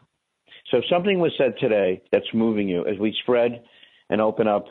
[0.70, 3.64] So if something was said today that's moving you as we spread
[4.12, 4.66] and open up,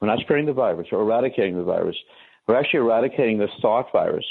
[0.00, 1.96] we're not spreading the virus or eradicating the virus.
[2.46, 4.26] We're actually eradicating the thought virus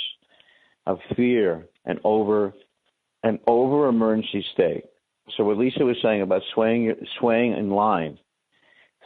[0.86, 2.54] of fear and over
[3.24, 4.84] an over emergency state.
[5.36, 8.20] So what Lisa was saying about swaying swaying in line,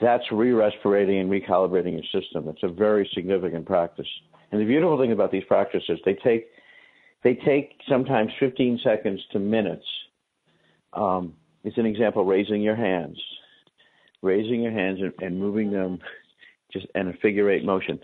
[0.02, 2.48] that's re-respirating and recalibrating your system.
[2.50, 4.08] It's a very significant practice.
[4.52, 6.48] And the beautiful thing about these practices, they take
[7.24, 9.86] they take sometimes 15 seconds to minutes.
[10.94, 11.34] Um,
[11.64, 13.20] it's an example raising your hands,
[14.22, 16.00] raising your hands and, and moving them
[16.72, 18.00] just in a figure eight motion.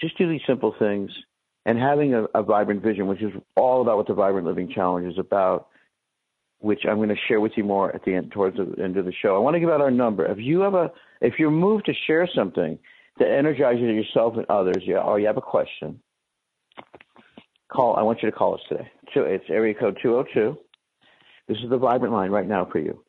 [0.00, 1.10] Just do these simple things
[1.66, 5.12] and having a, a vibrant vision, which is all about what the Vibrant Living Challenge
[5.12, 5.68] is about,
[6.60, 9.04] which I'm going to share with you more at the end, towards the end of
[9.04, 9.36] the show.
[9.36, 10.26] I want to give out our number.
[10.26, 12.78] If you have a, if you're moved to share something
[13.18, 16.00] that energizes yourself and others, or you have a question,
[17.68, 17.96] call.
[17.96, 18.90] I want you to call us today.
[19.14, 20.56] It's area code 202.
[21.48, 23.02] This is the vibrant line right now for you.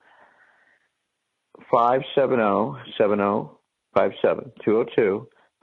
[1.72, 3.50] 570-7057.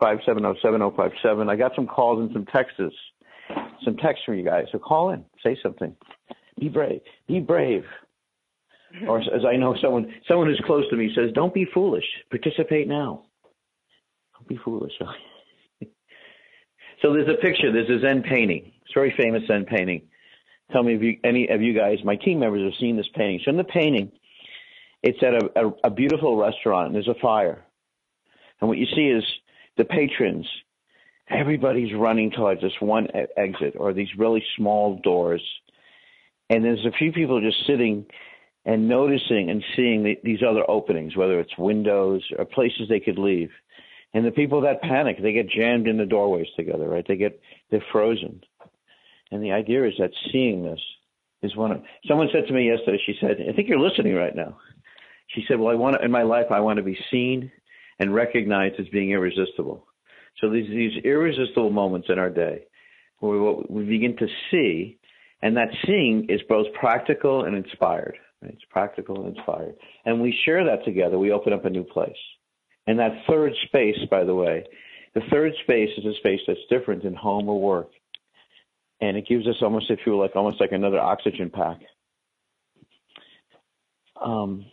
[0.03, 1.51] 202-570-7057.
[1.51, 2.81] I got some calls and some texts.
[3.85, 4.65] Some texts from you guys.
[4.73, 5.25] So call in.
[5.43, 5.95] Say something.
[6.59, 7.01] Be brave.
[7.29, 7.85] Be brave.
[9.07, 12.07] Or as I know someone someone who's close to me says, Don't be foolish.
[12.31, 13.25] Participate now.
[14.35, 14.93] Don't be foolish.
[17.03, 20.03] so there's a picture, there's a Zen painting it's very famous Zen painting.
[20.73, 23.41] Tell me if you, any of you guys, my team members, have seen this painting.
[23.45, 24.13] So in the painting,
[25.03, 27.65] it's at a, a, a beautiful restaurant, and there's a fire.
[28.61, 29.25] And what you see is
[29.77, 30.47] the patrons,
[31.29, 35.43] everybody's running towards this one exit or these really small doors.
[36.49, 38.07] And there's a few people just sitting
[38.65, 43.19] and noticing and seeing the, these other openings, whether it's windows or places they could
[43.19, 43.51] leave.
[44.15, 47.05] And the people that panic, they get jammed in the doorways together, right?
[47.07, 48.41] They get, they're frozen.
[49.31, 50.81] And the idea is that seeing this
[51.43, 54.35] is one of someone said to me yesterday, she said, I think you're listening right
[54.35, 54.57] now.
[55.29, 57.51] She said, Well, I want to, in my life, I want to be seen
[57.99, 59.87] and recognized as being irresistible.
[60.41, 62.67] So these, these irresistible moments in our day
[63.21, 64.99] where we, we begin to see,
[65.43, 68.17] and that seeing is both practical and inspired.
[68.43, 68.53] Right?
[68.53, 69.75] It's practical and inspired.
[70.05, 72.13] And we share that together, we open up a new place.
[72.87, 74.65] And that third space, by the way,
[75.15, 77.89] the third space is a space that's different in home or work
[79.01, 81.79] and it gives us almost, I feel like almost like another oxygen pack.
[84.21, 84.65] Um,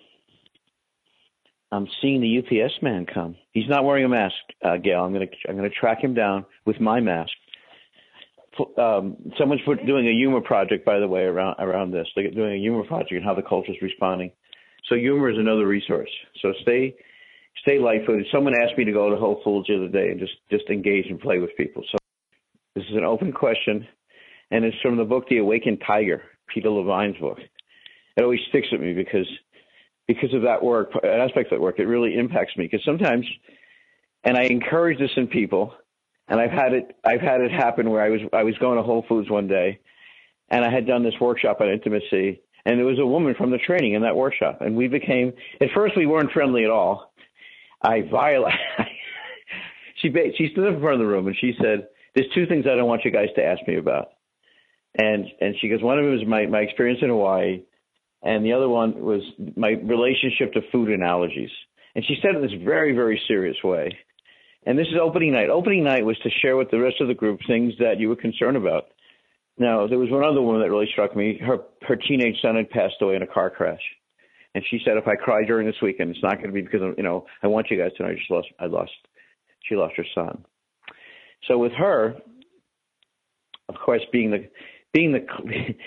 [1.73, 3.35] I'm seeing the UPS man come.
[3.51, 5.03] He's not wearing a mask, uh, Gail.
[5.03, 7.31] I'm gonna I'm gonna track him down with my mask.
[8.77, 12.07] Um, someone's put, doing a humor project, by the way, around around this.
[12.15, 14.31] They're doing a humor project and how the culture is responding.
[14.87, 16.11] So humor is another resource.
[16.43, 16.95] So stay
[17.63, 18.27] stay light-footed.
[18.31, 21.07] Someone asked me to go to Whole Foods the other day and just just engage
[21.09, 21.83] and play with people.
[21.91, 21.97] So
[22.75, 23.87] this is an open question
[24.51, 26.21] and it's from the book The Awakened Tiger,
[26.53, 27.39] Peter Levine's book.
[28.15, 29.27] It always sticks with me because
[30.07, 32.65] because of that work, an aspect of that work, it really impacts me.
[32.65, 33.25] Because sometimes,
[34.23, 35.73] and I encourage this in people,
[36.27, 38.83] and I've had it I've had it happen where I was I was going to
[38.83, 39.79] Whole Foods one day,
[40.49, 43.57] and I had done this workshop on intimacy, and there was a woman from the
[43.57, 47.13] training in that workshop, and we became at first we weren't friendly at all.
[47.81, 48.59] I violated.
[50.01, 52.65] she she stood up in front of the room and she said, "There's two things
[52.65, 54.09] I don't want you guys to ask me about."
[54.95, 57.63] And and she goes, one of them is my my experience in Hawaii,
[58.23, 59.21] and the other one was
[59.55, 61.51] my relationship to food and allergies.
[61.95, 63.97] And she said it in this very very serious way.
[64.65, 65.49] And this is opening night.
[65.49, 68.15] Opening night was to share with the rest of the group things that you were
[68.15, 68.85] concerned about.
[69.57, 71.37] Now there was one other woman that really struck me.
[71.37, 73.83] Her her teenage son had passed away in a car crash,
[74.55, 76.81] and she said, if I cry during this weekend, it's not going to be because
[76.97, 78.91] you know I want you guys to know I just lost I lost
[79.63, 80.45] she lost her son.
[81.47, 82.15] So with her,
[83.69, 84.49] of course, being the
[84.93, 85.25] being the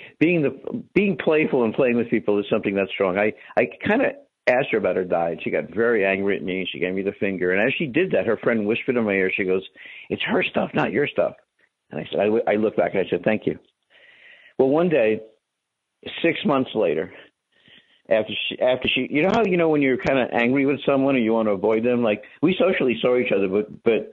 [0.20, 3.18] being the being playful and playing with people is something that's strong.
[3.18, 4.12] I I kind of
[4.46, 5.40] asked her about her diet.
[5.42, 6.60] She got very angry at me.
[6.60, 7.52] And She gave me the finger.
[7.52, 9.62] And as she did that, her friend whispered in my ear, she goes,
[10.08, 11.34] It's her stuff, not your stuff.
[11.90, 13.58] And I said, I, I looked back and I said, Thank you.
[14.58, 15.20] Well, one day,
[16.22, 17.12] six months later,
[18.08, 20.80] after she, after she, you know how you know when you're kind of angry with
[20.86, 22.02] someone or you want to avoid them.
[22.02, 24.12] Like we socially saw each other, but but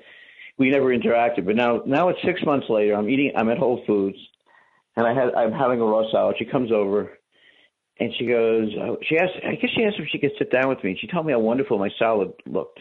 [0.58, 1.46] we never interacted.
[1.46, 2.96] But now now it's six months later.
[2.96, 3.32] I'm eating.
[3.38, 4.18] I'm at Whole Foods,
[4.96, 6.36] and I had I'm having a raw salad.
[6.40, 7.12] She comes over,
[8.00, 8.70] and she goes.
[8.76, 9.34] Uh, she asked.
[9.46, 10.92] I guess she asked if she could sit down with me.
[10.92, 12.80] And she told me how wonderful my salad looked.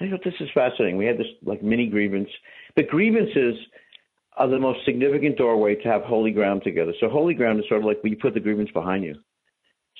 [0.00, 0.96] I thought this is fascinating.
[0.96, 2.30] We had this like mini grievance,
[2.74, 3.56] but grievances
[4.36, 6.92] are the most significant doorway to have holy ground together.
[7.00, 9.16] So holy ground is sort of like when you put the grievance behind you.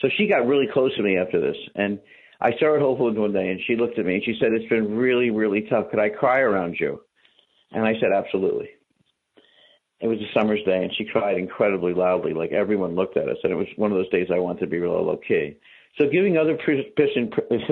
[0.00, 1.98] So she got really close to me after this, and
[2.40, 4.36] I saw her at Whole Foods one day, and she looked at me and she
[4.40, 5.90] said, "It's been really, really tough.
[5.90, 7.02] Could I cry around you?"
[7.72, 8.70] And I said, "Absolutely."
[10.00, 13.36] It was a summer's day, and she cried incredibly loudly, like everyone looked at us,
[13.42, 15.56] and it was one of those days I wanted to be real low key.
[15.98, 17.30] So giving other permission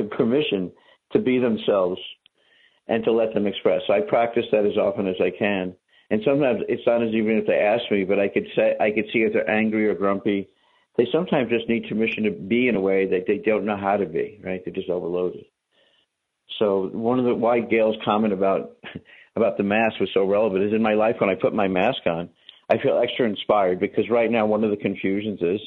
[0.10, 0.72] permission
[1.12, 2.00] to be themselves
[2.86, 3.82] and to let them express.
[3.88, 5.74] I practice that as often as I can.
[6.10, 8.90] And sometimes it's not as even if they ask me, but I could say I
[8.90, 10.48] could see if they're angry or grumpy
[10.98, 13.96] they sometimes just need permission to be in a way that they don't know how
[13.96, 14.60] to be, right?
[14.64, 15.44] They're just overloaded.
[16.58, 18.72] So one of the why Gail's comment about
[19.38, 22.06] about the mask was so relevant is in my life when I put my mask
[22.06, 22.28] on,
[22.70, 25.60] I feel extra inspired because right now one of the confusions is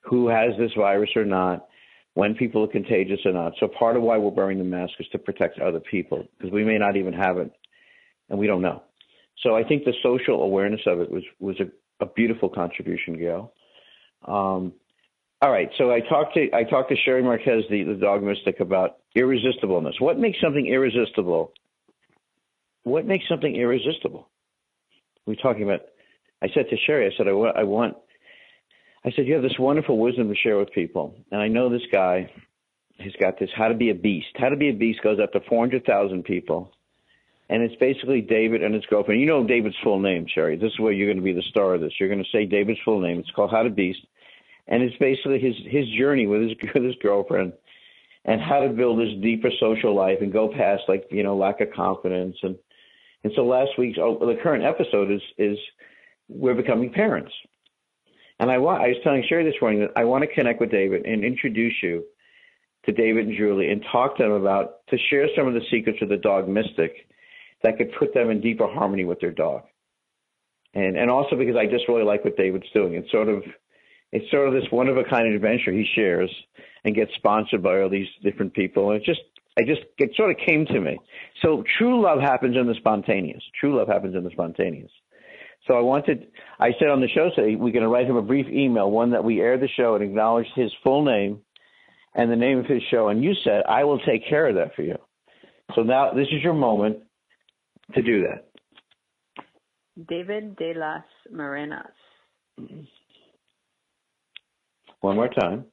[0.00, 1.66] who has this virus or not,
[2.14, 3.52] when people are contagious or not.
[3.60, 6.64] So part of why we're wearing the mask is to protect other people because we
[6.64, 7.52] may not even have it
[8.28, 8.82] and we don't know.
[9.42, 13.52] So I think the social awareness of it was was a, a beautiful contribution, Gail.
[14.26, 14.74] Um,
[15.42, 18.60] all right, so I talked to I talked to Sherry Marquez, the, the dog mystic,
[18.60, 19.98] about irresistibleness.
[19.98, 21.52] What makes something irresistible?
[22.84, 24.28] What makes something irresistible?
[25.26, 25.80] We're talking about.
[26.42, 27.96] I said to Sherry, I said I want, I want.
[29.04, 31.86] I said you have this wonderful wisdom to share with people, and I know this
[31.92, 32.30] guy.
[32.98, 34.28] He's got this how to be a beast.
[34.36, 36.72] How to be a beast goes up to four hundred thousand people,
[37.48, 39.20] and it's basically David and his girlfriend.
[39.20, 40.56] You know David's full name, Sherry.
[40.56, 41.92] This is where you're going to be the star of this.
[41.98, 43.18] You're going to say David's full name.
[43.18, 44.00] It's called How to Beast,
[44.68, 47.52] and it's basically his his journey with his with his girlfriend,
[48.24, 51.60] and how to build this deeper social life and go past like you know lack
[51.60, 52.56] of confidence and
[53.24, 55.58] and so last week's oh, the current episode is is
[56.28, 57.32] we're becoming parents,
[58.38, 60.70] and I want I was telling Sherry this morning that I want to connect with
[60.70, 62.04] David and introduce you
[62.86, 65.98] to David and Julie and talk to them about to share some of the secrets
[66.00, 67.06] of the dog mystic
[67.62, 69.62] that could put them in deeper harmony with their dog.
[70.74, 72.94] And and also because I just really like what David's doing.
[72.94, 73.42] It's sort of
[74.12, 76.30] it's sort of this one of a kind adventure he shares
[76.84, 78.90] and gets sponsored by all these different people.
[78.90, 79.20] And it just
[79.58, 80.98] I just it sort of came to me.
[81.42, 83.42] So true love happens in the spontaneous.
[83.58, 84.90] True love happens in the spontaneous.
[85.66, 86.28] So I wanted
[86.58, 89.10] I said on the show today we're going to write him a brief email, one
[89.10, 91.40] that we air the show and acknowledge his full name
[92.14, 93.08] and the name of his show.
[93.08, 94.96] And you said I will take care of that for you.
[95.74, 96.98] So now this is your moment
[97.94, 98.46] to do that?
[100.08, 101.90] David de las Morenas.
[105.00, 105.64] One more time.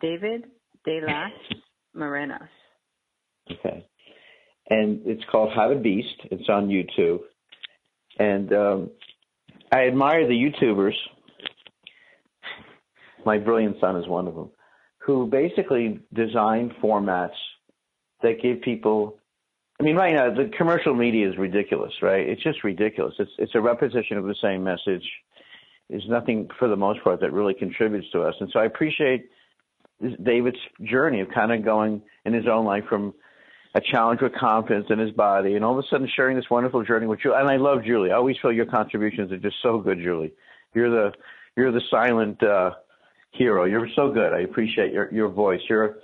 [0.00, 0.46] David
[0.84, 1.32] de las
[1.96, 2.48] Morenas.
[3.50, 3.86] Okay.
[4.68, 6.20] And it's called How to Beast.
[6.24, 7.20] It's on YouTube.
[8.18, 8.90] And um,
[9.72, 10.94] I admire the YouTubers.
[13.24, 14.50] My brilliant son is one of them,
[14.98, 17.34] who basically design formats
[18.22, 19.18] that give people
[19.78, 22.26] I mean, right now the commercial media is ridiculous, right?
[22.26, 23.14] It's just ridiculous.
[23.18, 25.04] It's it's a repetition of the same message.
[25.90, 29.28] There's nothing for the most part that really contributes to us, and so I appreciate
[30.22, 33.14] David's journey of kind of going in his own life from
[33.74, 36.82] a challenge with confidence in his body, and all of a sudden sharing this wonderful
[36.82, 37.34] journey with you.
[37.34, 38.10] And I love Julie.
[38.10, 40.32] I always feel your contributions are just so good, Julie.
[40.74, 41.12] You're the
[41.56, 42.72] you're the silent uh,
[43.32, 43.64] hero.
[43.64, 44.32] You're so good.
[44.32, 45.60] I appreciate your your voice.
[45.68, 45.96] You're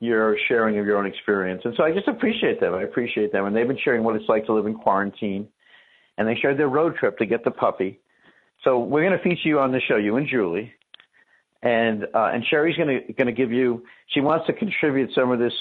[0.00, 1.62] your sharing of your own experience.
[1.64, 2.74] And so I just appreciate them.
[2.74, 3.46] I appreciate them.
[3.46, 5.48] And they've been sharing what it's like to live in quarantine.
[6.16, 8.00] And they shared their road trip to get the puppy.
[8.64, 10.72] So we're going to feature you on the show, you and Julie.
[11.62, 13.84] And uh, and Sherry's going to give you.
[14.14, 15.52] She wants to contribute some of this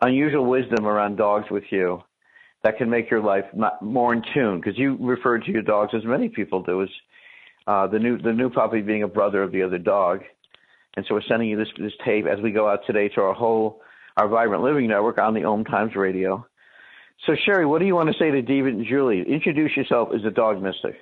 [0.00, 2.02] unusual wisdom around dogs with you,
[2.62, 3.44] that can make your life
[3.80, 4.60] more in tune.
[4.60, 6.88] Because you refer to your dogs as many people do, as
[7.66, 10.20] uh, the new the new puppy being a brother of the other dog.
[10.96, 13.32] And so we're sending you this, this tape as we go out today to our
[13.32, 13.82] whole,
[14.16, 16.44] our Vibrant Living Network on the Om Times Radio.
[17.24, 19.22] So Sherry, what do you want to say to David and Julie?
[19.26, 20.96] Introduce yourself as a dog mystic.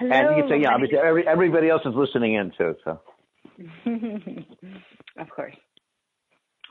[0.00, 0.12] Hello.
[0.12, 2.74] And you can say, yeah, obviously every, everybody else is listening in too.
[2.84, 3.00] So.
[5.20, 5.54] of course.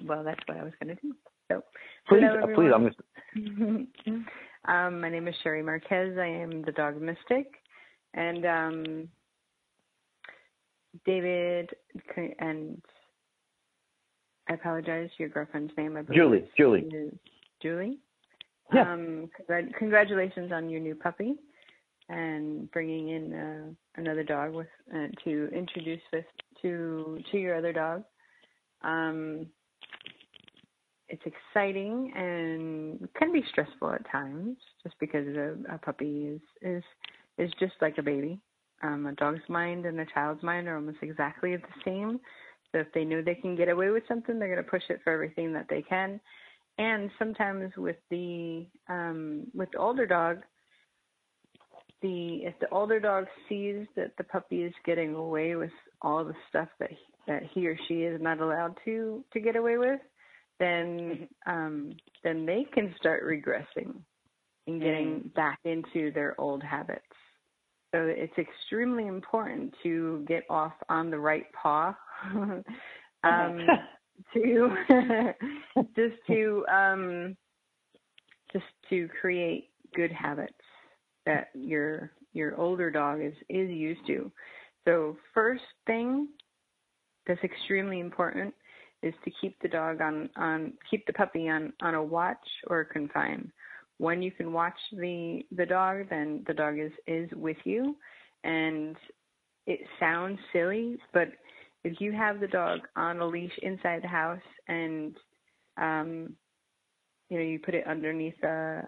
[0.03, 1.13] Well, that's what I was going to do.
[1.51, 1.61] So,
[2.07, 2.99] please, hello, uh, please, I'm just.
[4.67, 6.17] um, my name is Sherry Marquez.
[6.17, 7.53] I am the dog mystic,
[8.15, 9.09] and um,
[11.05, 11.69] David
[12.39, 12.81] and
[14.47, 15.09] I apologize.
[15.19, 16.19] Your girlfriend's name, I believe.
[16.19, 16.45] Julie.
[16.57, 17.19] Julie.
[17.61, 17.99] Julie.
[18.73, 18.91] Yeah.
[18.91, 21.35] Um, congr- congratulations on your new puppy
[22.09, 26.25] and bringing in uh, another dog with uh, to introduce with
[26.61, 28.03] to to your other dog.
[28.81, 29.47] Um,
[31.07, 36.83] it's exciting and can be stressful at times, just because a, a puppy is is
[37.37, 38.39] is just like a baby.
[38.81, 42.19] Um, a dog's mind and a child's mind are almost exactly the same.
[42.71, 45.01] So if they know they can get away with something, they're going to push it
[45.03, 46.19] for everything that they can.
[46.77, 50.37] And sometimes with the um, with the older dog,
[52.01, 55.71] the if the older dog sees that the puppy is getting away with
[56.01, 56.97] all the stuff that he,
[57.27, 59.99] that he or she is not allowed to to get away with,
[60.59, 63.95] then um, then they can start regressing
[64.67, 67.03] and getting back into their old habits.
[67.91, 71.95] So it's extremely important to get off on the right paw.
[72.33, 72.63] um,
[74.33, 74.69] to
[75.95, 77.37] just to um,
[78.53, 80.53] just to create good habits
[81.29, 84.31] that your your older dog is is used to.
[84.85, 86.29] So first thing
[87.27, 88.53] that's extremely important
[89.03, 92.83] is to keep the dog on on keep the puppy on on a watch or
[92.83, 93.51] confine.
[93.99, 97.95] When you can watch the the dog, then the dog is is with you,
[98.43, 98.95] and
[99.67, 101.27] it sounds silly, but
[101.83, 105.15] if you have the dog on a leash inside the house and
[105.77, 106.35] um
[107.29, 108.81] you know you put it underneath the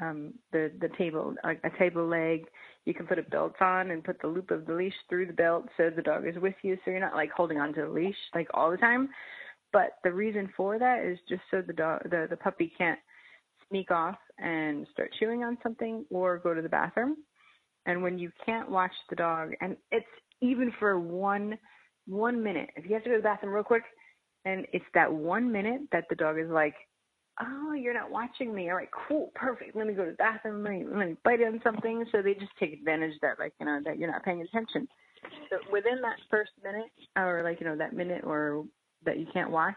[0.00, 2.46] um the the table a table leg
[2.84, 5.32] you can put a belt on and put the loop of the leash through the
[5.32, 8.16] belt so the dog is with you so you're not like holding onto the leash
[8.34, 9.08] like all the time
[9.72, 12.98] but the reason for that is just so the dog the the puppy can't
[13.68, 17.16] sneak off and start chewing on something or go to the bathroom
[17.86, 20.06] and when you can't watch the dog and it's
[20.40, 21.58] even for one
[22.08, 22.70] one minute.
[22.74, 23.84] If you have to go to the bathroom real quick,
[24.44, 26.74] and it's that one minute that the dog is like,
[27.40, 28.68] "Oh, you're not watching me.
[28.70, 29.76] All right, cool, perfect.
[29.76, 30.62] Let me go to the bathroom.
[30.62, 33.66] Let me, let me bite on something." So they just take advantage that, like, you
[33.66, 34.88] know, that you're not paying attention.
[35.50, 38.64] So within that first minute, or like, you know, that minute or
[39.04, 39.76] that you can't watch,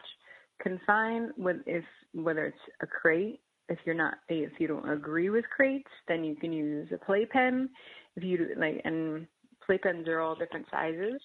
[0.62, 1.84] confine with if
[2.14, 3.42] whether it's a crate.
[3.70, 7.70] If you're not, if you don't agree with crates, then you can use a playpen.
[8.18, 9.28] If you like, and
[9.68, 11.22] playpens are all different sizes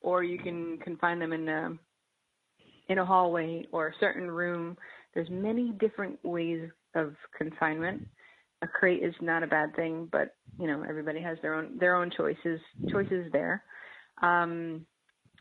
[0.00, 1.72] or you can confine them in a
[2.88, 4.76] in a hallway or a certain room.
[5.16, 8.02] There's many different ways of confinement.
[8.60, 11.96] A crate is not a bad thing, but you know everybody has their own their
[11.96, 12.60] own choices
[12.92, 13.64] choices there.
[14.20, 14.84] Um,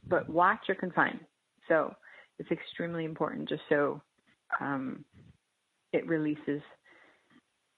[0.10, 1.20] but watch or confine.
[1.68, 1.94] So
[2.40, 4.02] it's extremely important, just so
[4.62, 5.04] um,
[5.92, 6.62] it releases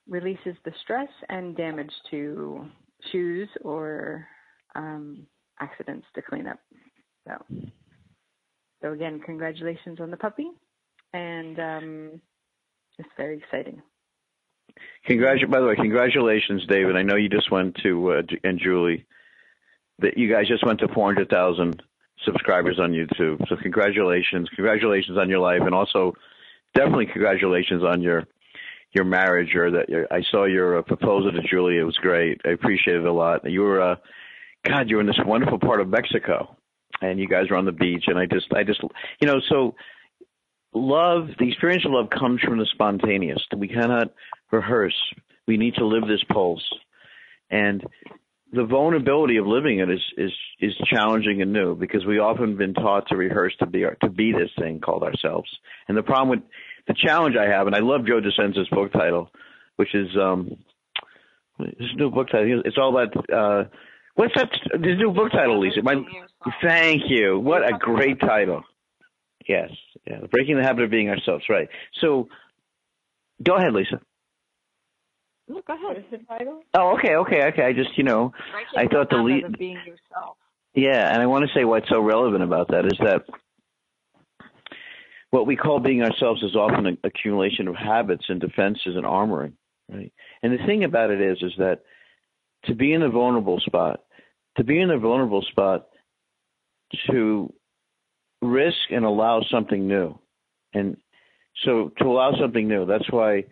[0.08, 2.64] releases the stress and damage to
[3.12, 4.28] shoes or
[4.76, 5.26] um,
[5.60, 6.60] accidents to clean up.
[7.28, 7.44] So,
[8.84, 10.52] so again, congratulations on the puppy,
[11.18, 12.22] and um,
[13.00, 13.82] it's very exciting.
[15.10, 16.96] Congratu- by the way, congratulations, David.
[16.96, 19.06] I know you just went to uh, and Julie
[20.00, 21.82] that you guys just went to 400,000
[22.24, 23.48] subscribers on YouTube.
[23.50, 26.14] So congratulations, congratulations on your life, and also
[26.76, 28.26] definitely congratulations on your
[28.94, 31.78] your marriage or that your, I saw your uh, proposal to Julie.
[31.78, 32.42] It was great.
[32.46, 33.50] I appreciate it a lot.
[33.50, 33.96] You were uh,
[34.64, 36.56] God, you're in this wonderful part of Mexico,
[37.02, 38.82] and you guys are on the beach, and I just, I just,
[39.20, 39.76] you know, so
[40.78, 43.44] love, the experience of love comes from the spontaneous.
[43.56, 44.14] We cannot
[44.52, 44.98] rehearse.
[45.48, 46.68] We need to live this pulse,
[47.50, 47.84] and
[48.52, 52.74] the vulnerability of living it is is is challenging and new because we often been
[52.74, 55.50] taught to rehearse to be to be this thing called ourselves.
[55.88, 56.48] And the problem with
[56.88, 59.30] the challenge I have, and I love Joe Dispenza's book title,
[59.76, 60.58] which is um,
[61.60, 62.62] this new book title.
[62.66, 63.70] It's all about uh,
[64.18, 64.50] What's that?
[64.72, 65.84] The new book title, Lisa.
[65.84, 65.94] My,
[66.64, 67.40] thank you.
[67.40, 68.64] What a great title.
[69.48, 69.70] Yes,
[70.06, 70.20] yeah.
[70.32, 71.46] Breaking the habit of being ourselves.
[71.50, 71.70] Right.
[72.02, 72.28] So,
[73.42, 74.02] go ahead, Lisa.
[75.48, 75.84] No, go ahead.
[75.84, 76.62] What is the title?
[76.74, 77.64] Oh, okay, okay, okay.
[77.64, 78.34] I just, you know,
[78.76, 79.46] I thought the lead.
[79.46, 80.38] Of being yourself.
[80.74, 83.24] Yeah, and I want to say what's so relevant about that is that
[85.30, 89.54] what we call being ourselves is often an accumulation of habits and defenses and armoring,
[89.90, 90.12] right?
[90.44, 91.80] And the thing about it is, is that
[92.66, 94.02] to be in a vulnerable spot
[94.58, 95.88] to be in a vulnerable spot
[97.10, 97.54] to
[98.48, 100.18] risk and allow something new.
[100.74, 100.98] And
[101.64, 103.46] so to allow something new, that's why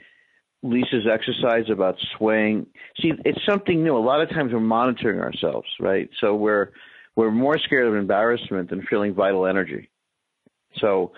[0.63, 2.67] Lisa's exercise about swaying.
[3.01, 3.97] See, it's something new.
[3.97, 6.09] A lot of times we're monitoring ourselves, right?
[6.19, 6.71] So we're
[7.15, 9.89] we're more scared of embarrassment than feeling vital energy.
[10.81, 11.13] So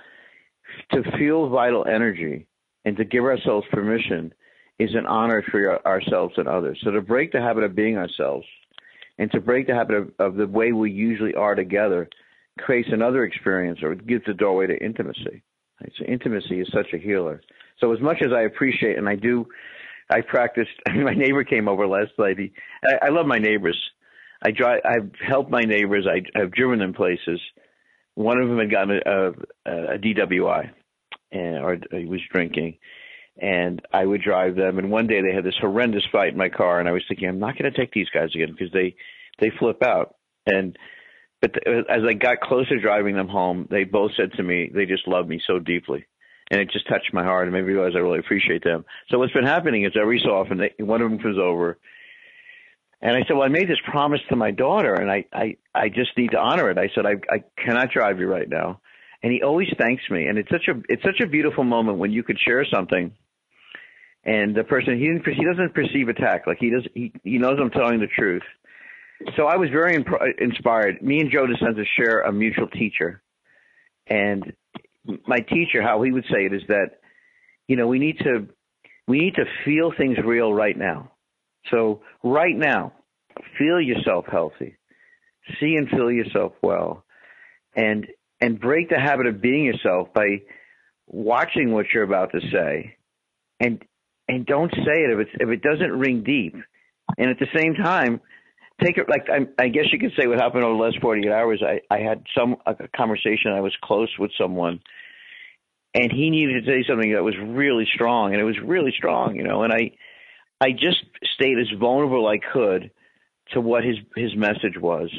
[0.91, 2.47] to feel vital energy
[2.85, 4.33] and to give ourselves permission
[4.77, 6.79] is an honor for ourselves and others.
[6.83, 8.45] So to break the habit of being ourselves
[9.17, 12.07] and to break the habit of, of the way we usually are together
[12.57, 15.43] creates another experience or gives the doorway to intimacy.
[15.81, 15.91] Right?
[15.97, 17.41] So intimacy is such a healer.
[17.79, 19.45] So as much as I appreciate and I do,
[20.09, 20.71] I practiced.
[20.95, 22.37] my neighbor came over last night.
[22.39, 22.53] He,
[22.83, 23.77] I, I love my neighbors.
[24.41, 24.81] I drive.
[24.85, 26.07] I've helped my neighbors.
[26.07, 27.39] I, I've driven them places.
[28.15, 29.29] One of them had gotten a,
[29.65, 30.71] a, a DWI,
[31.31, 32.77] and or he was drinking,
[33.37, 34.79] and I would drive them.
[34.79, 37.27] And one day they had this horrendous fight in my car, and I was thinking,
[37.27, 38.95] I'm not going to take these guys again because they
[39.39, 40.15] they flip out.
[40.45, 40.77] And
[41.41, 44.85] but uh, as I got closer driving them home, they both said to me they
[44.85, 46.05] just love me so deeply,
[46.49, 48.85] and it just touched my heart and made me realize I really appreciate them.
[49.09, 51.77] So what's been happening is every so often they, one of them comes over.
[52.99, 55.89] And I said, well, I made this promise to my daughter, and I, I, I
[55.89, 56.79] just need to honor it.
[56.79, 58.81] I said, I, I cannot drive you right now,
[59.21, 62.11] and he always thanks me, and it's such a, it's such a beautiful moment when
[62.11, 63.13] you could share something
[64.27, 67.57] and the person he didn't he doesn't perceive attack like he does he he knows
[67.59, 68.43] I'm telling the truth.
[69.35, 70.07] So I was very imp-
[70.39, 71.01] inspired.
[71.01, 73.21] Me and Joe Dispenza share a mutual teacher,
[74.07, 74.53] and
[75.25, 76.99] my teacher, how he would say it is that,
[77.67, 78.47] you know, we need to
[79.07, 81.11] we need to feel things real right now.
[81.71, 82.93] So right now,
[83.57, 84.77] feel yourself healthy,
[85.59, 87.03] see and feel yourself well,
[87.75, 88.07] and
[88.39, 90.41] and break the habit of being yourself by
[91.07, 92.97] watching what you're about to say
[93.59, 93.83] and
[94.27, 96.55] and don't say it if it's if it doesn't ring deep.
[97.17, 98.19] And at the same time,
[98.83, 101.31] take it like I, I guess you could say what happened over the last 48
[101.31, 101.63] hours.
[101.65, 103.51] I I had some a conversation.
[103.51, 104.81] I was close with someone,
[105.93, 109.35] and he needed to say something that was really strong, and it was really strong,
[109.35, 109.63] you know.
[109.63, 109.91] And I
[110.59, 111.03] I just
[111.33, 112.91] stayed as vulnerable I could
[113.51, 115.09] to what his his message was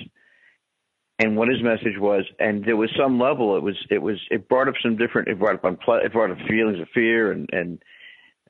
[1.18, 4.48] and what his message was and there was some level it was it was it
[4.48, 7.48] brought up some different it brought up unple- it brought up feelings of fear and
[7.52, 7.82] and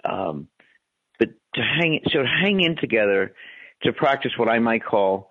[0.04, 0.48] um,
[1.18, 3.34] but to hang so to hang in together
[3.82, 5.30] to practice what I might call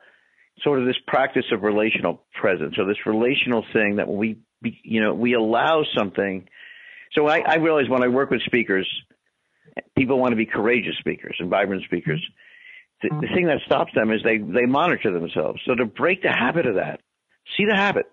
[0.63, 5.13] sort of this practice of relational presence or this relational thing that we you know
[5.13, 6.47] we allow something.
[7.13, 8.87] So I, I realize when I work with speakers,
[9.97, 12.23] people want to be courageous speakers and vibrant speakers.
[13.01, 15.61] The, the thing that stops them is they they monitor themselves.
[15.65, 17.01] So to break the habit of that,
[17.55, 18.07] see the habit,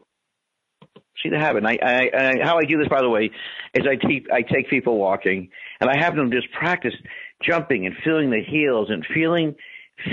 [1.23, 1.65] see the habit.
[1.65, 3.31] And I, I, I, how I do this, by the way,
[3.75, 5.49] is I take I take people walking
[5.81, 6.95] and I have them just practice
[7.43, 9.55] jumping and feeling the heels and feeling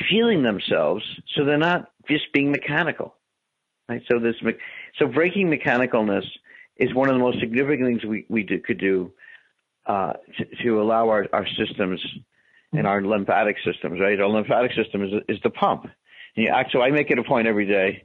[0.10, 1.04] feeling themselves,
[1.36, 3.16] so they're not just being mechanical.
[3.90, 4.02] Right.
[4.10, 4.36] So this
[4.98, 6.26] so breaking mechanicalness
[6.78, 9.12] is one of the most significant things we we do, could do
[9.86, 12.02] uh, to, to allow our our systems
[12.72, 14.00] and our lymphatic systems.
[14.00, 14.20] Right.
[14.20, 15.88] Our lymphatic system is is the pump.
[16.38, 18.04] And you, so I make it a point every day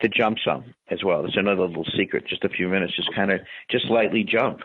[0.00, 1.24] to jump some as well.
[1.26, 2.26] It's another little secret.
[2.26, 3.40] Just a few minutes, just kind of
[3.70, 4.60] just lightly jump,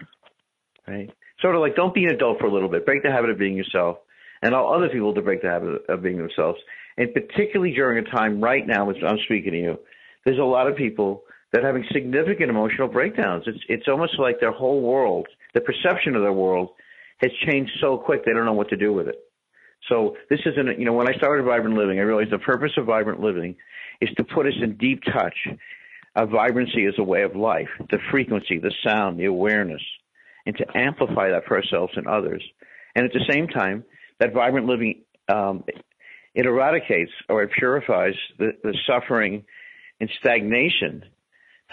[0.88, 1.10] right?
[1.42, 2.86] Sort of like don't be an adult for a little bit.
[2.86, 3.98] Break the habit of being yourself,
[4.42, 6.60] and allow other people to break the habit of being themselves.
[6.98, 9.80] And particularly during a time right now, as I'm speaking to you,
[10.26, 11.24] there's a lot of people
[11.54, 13.44] that are having significant emotional breakdowns.
[13.48, 16.70] It's it's almost like their whole world, the perception of their world,
[17.20, 19.16] has changed so quick they don't know what to do with it.
[19.90, 22.86] So this isn't, you know, when I started Vibrant Living, I realized the purpose of
[22.86, 23.56] Vibrant Living
[24.02, 25.36] is to put us in deep touch
[26.16, 29.82] of vibrancy as a way of life, the frequency, the sound, the awareness,
[30.46, 32.44] and to amplify that for ourselves and others.
[32.96, 33.84] And at the same time,
[34.20, 35.64] that vibrant living, um,
[36.34, 39.44] it eradicates or it purifies the, the suffering
[40.00, 41.04] and stagnation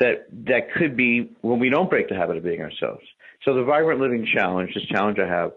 [0.01, 3.05] that that could be when we don't break the habit of being ourselves.
[3.45, 5.53] So the vibrant living challenge, this challenge I have,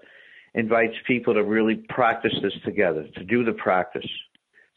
[0.54, 4.08] invites people to really practice this together, to do the practice.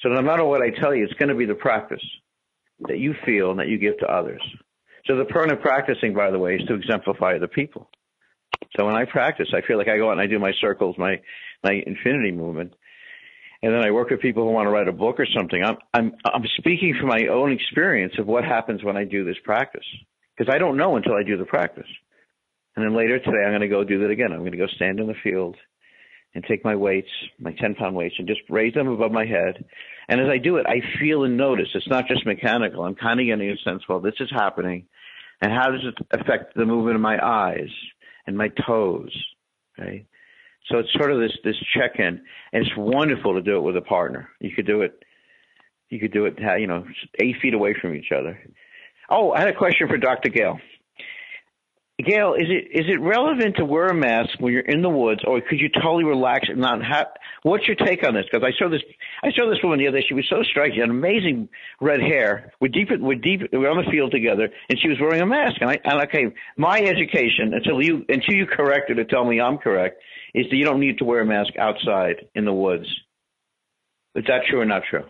[0.00, 2.04] So no matter what I tell you, it's going to be the practice
[2.88, 4.42] that you feel and that you give to others.
[5.06, 7.90] So the point of practicing, by the way, is to exemplify the people.
[8.76, 10.96] So when I practice, I feel like I go out and I do my circles,
[10.98, 11.20] my
[11.62, 12.72] my infinity movement,
[13.62, 15.62] and then I work with people who want to write a book or something.
[15.62, 19.36] I'm I'm I'm speaking from my own experience of what happens when I do this
[19.44, 19.86] practice
[20.36, 21.88] because I don't know until I do the practice.
[22.76, 24.32] And then later today, I'm going to go do that again.
[24.32, 25.56] I'm going to go stand in the field
[26.34, 29.64] and take my weights, my 10 pound weights, and just raise them above my head.
[30.08, 31.68] And as I do it, I feel and notice.
[31.74, 32.84] It's not just mechanical.
[32.84, 34.86] I'm kind of getting a sense, well, this is happening.
[35.42, 37.70] And how does it affect the movement of my eyes
[38.27, 39.12] and my toes?
[39.79, 40.07] Right?
[40.71, 42.21] So it's sort of this, this check in.
[42.53, 44.29] And it's wonderful to do it with a partner.
[44.41, 45.03] You could do it,
[45.89, 46.85] you could do it, you know,
[47.21, 48.39] eight feet away from each other.
[49.09, 50.29] Oh, I had a question for Dr.
[50.29, 50.59] Gail.
[52.03, 55.20] Gail, is it is it relevant to wear a mask when you're in the woods,
[55.26, 57.09] or could you totally relax and not have?
[57.42, 58.26] What's your take on this?
[58.30, 58.82] Because I saw this,
[59.22, 60.07] I saw this woman the other day.
[60.07, 61.48] She was so striking, had amazing
[61.80, 62.53] red hair.
[62.61, 65.61] We're deep, we're deep, we're on the field together, and she was wearing a mask.
[65.61, 66.26] And I, and okay,
[66.57, 70.03] my education until you until you correct her to tell me I'm correct
[70.34, 72.86] is that you don't need to wear a mask outside in the woods.
[74.14, 75.05] Is that true or not true?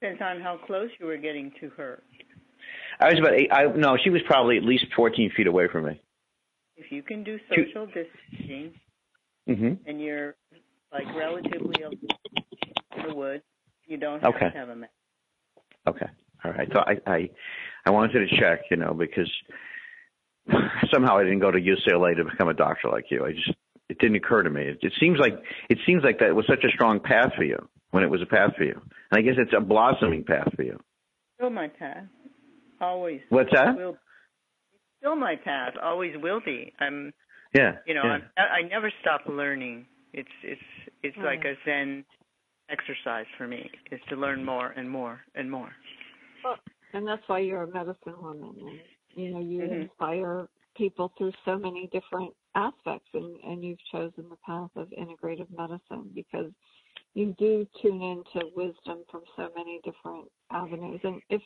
[0.00, 2.02] Depends on how close you were getting to her.
[3.02, 3.48] I was about eight.
[3.52, 6.00] I no, she was probably at least 14 feet away from me.
[6.76, 8.72] If you can do social distancing
[9.46, 10.34] hmm and you're
[10.92, 13.42] like relatively in the woods,
[13.86, 14.38] you don't Okay.
[14.44, 14.92] have to have a mask.
[15.88, 16.06] Okay.
[16.44, 16.68] All right.
[16.72, 17.30] So I, I,
[17.86, 19.30] I wanted to check, you know, because
[20.92, 23.24] somehow I didn't go to UCLA to become a doctor like you.
[23.24, 23.50] I just,
[23.88, 24.62] it didn't occur to me.
[24.62, 25.34] It, it seems like,
[25.68, 27.58] it seems like that was such a strong path for you
[27.90, 28.80] when it was a path for you.
[29.10, 30.78] And I guess it's a blossoming path for you.
[31.36, 32.04] Still my path.
[32.82, 33.20] Always.
[33.28, 33.76] What's that?
[33.76, 33.96] Will,
[34.98, 35.74] still my path.
[35.80, 36.72] Always will be.
[36.80, 37.12] I'm.
[37.54, 37.76] Yeah.
[37.86, 38.10] You know, yeah.
[38.10, 39.86] I'm, I I never stop learning.
[40.12, 40.60] It's it's
[41.02, 42.04] it's like a Zen
[42.68, 43.70] exercise for me.
[43.92, 45.70] Is to learn more and more and more.
[46.42, 46.56] Well,
[46.92, 48.80] and that's why you're a medicine woman, and
[49.14, 49.82] you know you Mhm.
[49.82, 55.50] inspire people through so many different aspects, and and you've chosen the path of integrative
[55.56, 56.50] medicine because
[57.14, 61.00] you do tune into wisdom from so many different avenues.
[61.04, 61.42] And if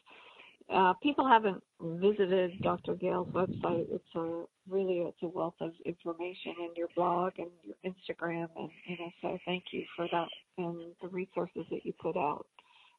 [0.72, 2.94] uh, people haven't visited Dr.
[2.94, 7.76] Gail's website, it's a really it's a wealth of information in your blog and your
[7.84, 10.26] Instagram, and you know so thank you for that
[10.58, 12.46] and the resources that you put out.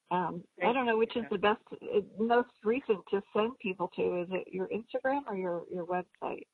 [0.09, 4.22] Um, I don't know which is the best, uh, most recent to send people to.
[4.22, 6.45] Is it your Instagram or your your website?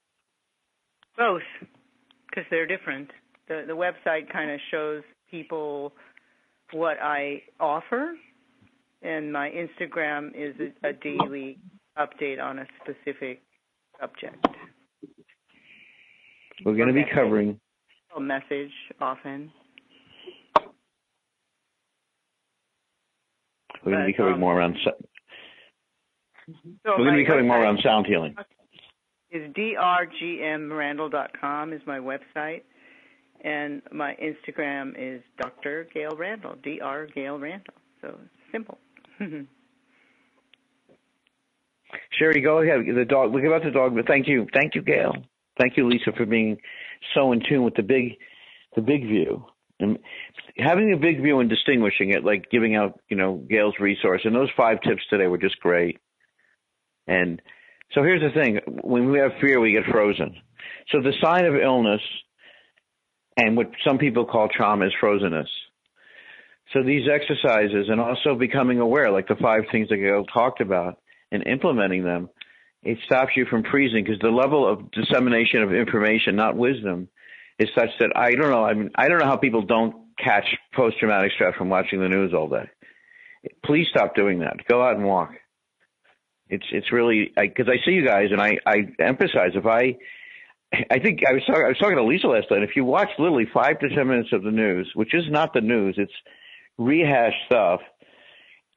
[1.16, 1.44] Both,
[2.30, 3.12] because they're different.
[3.48, 5.94] The the website kind of shows people
[6.72, 8.16] what I offer,
[9.04, 11.60] and my Instagram is a, daily
[11.98, 13.42] update on a specific
[14.00, 14.46] subject.
[16.66, 17.60] We're going to be covering,
[18.16, 19.52] A message often.
[23.84, 24.92] we're going to be covering um, more around, so-
[26.86, 28.34] we're going to be covering more around sound healing.
[29.32, 32.62] Is drgmrandall.com is my website,
[33.44, 35.88] and my Instagram is Dr.
[35.94, 36.56] Gail Randall.
[36.64, 37.10] Dr.
[37.14, 37.74] Gail Randall.
[38.02, 38.78] So it's simple.
[39.20, 39.44] Mm-hmm.
[42.18, 42.82] Sherry, go ahead.
[42.86, 43.32] The dog.
[43.32, 43.96] We Look about the dog.
[43.96, 45.14] But thank you, thank you, Gail.
[45.60, 46.58] Thank you, Lisa, for being
[47.14, 48.18] so in tune with the big,
[48.76, 49.46] the big view
[49.80, 50.00] and
[50.58, 54.22] having a big view and distinguishing it, like giving out, you know, Gail's resource.
[54.24, 56.00] And those five tips today were just great.
[57.08, 57.42] And
[57.94, 60.36] so here's the thing: when we have fear, we get frozen.
[60.92, 62.02] So the sign of illness,
[63.38, 65.48] and what some people call trauma, is frozenness.
[66.74, 70.98] So these exercises, and also becoming aware, like the five things that Gail talked about,
[71.32, 72.30] and implementing them,
[72.84, 77.08] it stops you from freezing because the level of dissemination of information, not wisdom,
[77.60, 78.66] is such that I don't know.
[78.66, 80.46] I mean, I don't know how people don't catch
[80.76, 82.70] post-traumatic stress from watching the news all day.
[83.64, 84.58] Please stop doing that.
[84.70, 85.32] Go out and walk.
[86.50, 89.98] It's it's really because I, see you guys, and I I emphasize if I.
[90.90, 91.64] I think I was talking.
[91.66, 92.64] I was talking to Lisa last night.
[92.64, 95.62] If you watch literally five to ten minutes of the news, which is not the
[95.62, 96.12] news, it's
[96.78, 97.82] rehashed stuff,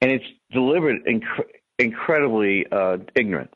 [0.00, 1.46] and it's delivered inc-
[1.78, 3.50] incredibly uh, ignorant.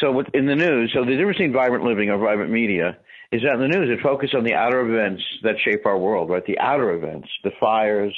[0.00, 2.98] So with, in the news, so the difference between vibrant living or vibrant media
[3.30, 6.30] is that in the news it focuses on the outer events that shape our world,
[6.30, 6.44] right?
[6.46, 8.16] The outer events, the fires,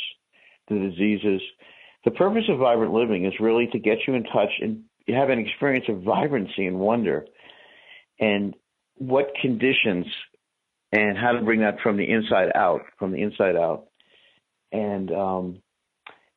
[0.68, 1.40] the diseases.
[2.04, 5.38] The purpose of vibrant living is really to get you in touch and have an
[5.38, 7.26] experience of vibrancy and wonder,
[8.20, 8.54] and
[8.96, 10.06] what conditions
[10.92, 13.86] and how to bring that from the inside out, from the inside out,
[14.74, 15.62] and um,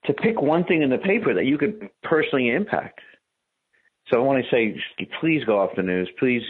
[0.06, 3.02] to pick one thing in the paper that you could personally impact.
[4.10, 4.80] So I want to say,
[5.20, 6.10] please go off the news.
[6.20, 6.44] Please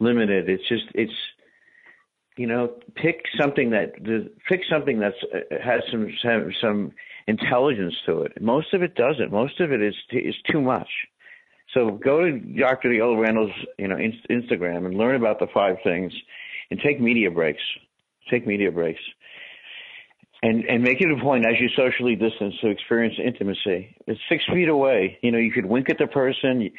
[0.00, 0.48] limit it.
[0.48, 1.12] It's just, it's,
[2.36, 3.92] you know, pick something that
[4.48, 6.92] pick something that's uh, has some some, some
[7.26, 8.40] intelligence to it.
[8.40, 9.32] Most of it doesn't.
[9.32, 10.88] Most of it is is too much.
[11.74, 12.94] So go to Dr.
[12.94, 16.12] Gail Randall's, you know, Instagram and learn about the five things,
[16.70, 17.62] and take media breaks.
[18.30, 19.00] Take media breaks
[20.42, 23.96] and and make it a point as you socially distance to experience intimacy.
[24.06, 25.18] It's six feet away.
[25.22, 26.70] You know, you could wink at the person,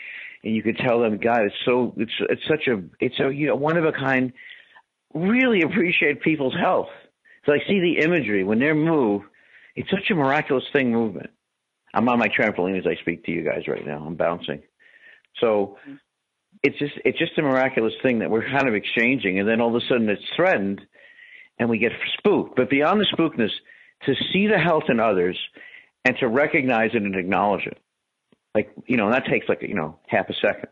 [0.44, 3.48] and you could tell them, God, it's so it's it's such a it's a you
[3.48, 4.34] know one of a kind.
[5.14, 6.90] Really appreciate people's health.
[7.46, 9.24] So I see the imagery when they move.
[9.76, 11.32] It's such a miraculous thing, movement.
[11.94, 14.04] I'm on my trampoline as I speak to you guys right now.
[14.06, 14.62] I'm bouncing.
[15.42, 15.96] So mm-hmm.
[16.62, 19.76] it's just it's just a miraculous thing that we're kind of exchanging, and then all
[19.76, 20.82] of a sudden it's threatened
[21.60, 22.56] and we get spooked.
[22.56, 23.52] But beyond the spookness,
[24.06, 25.38] to see the health in others
[26.06, 27.78] and to recognize it and acknowledge it,
[28.56, 30.70] like you know, that takes like you know half a second.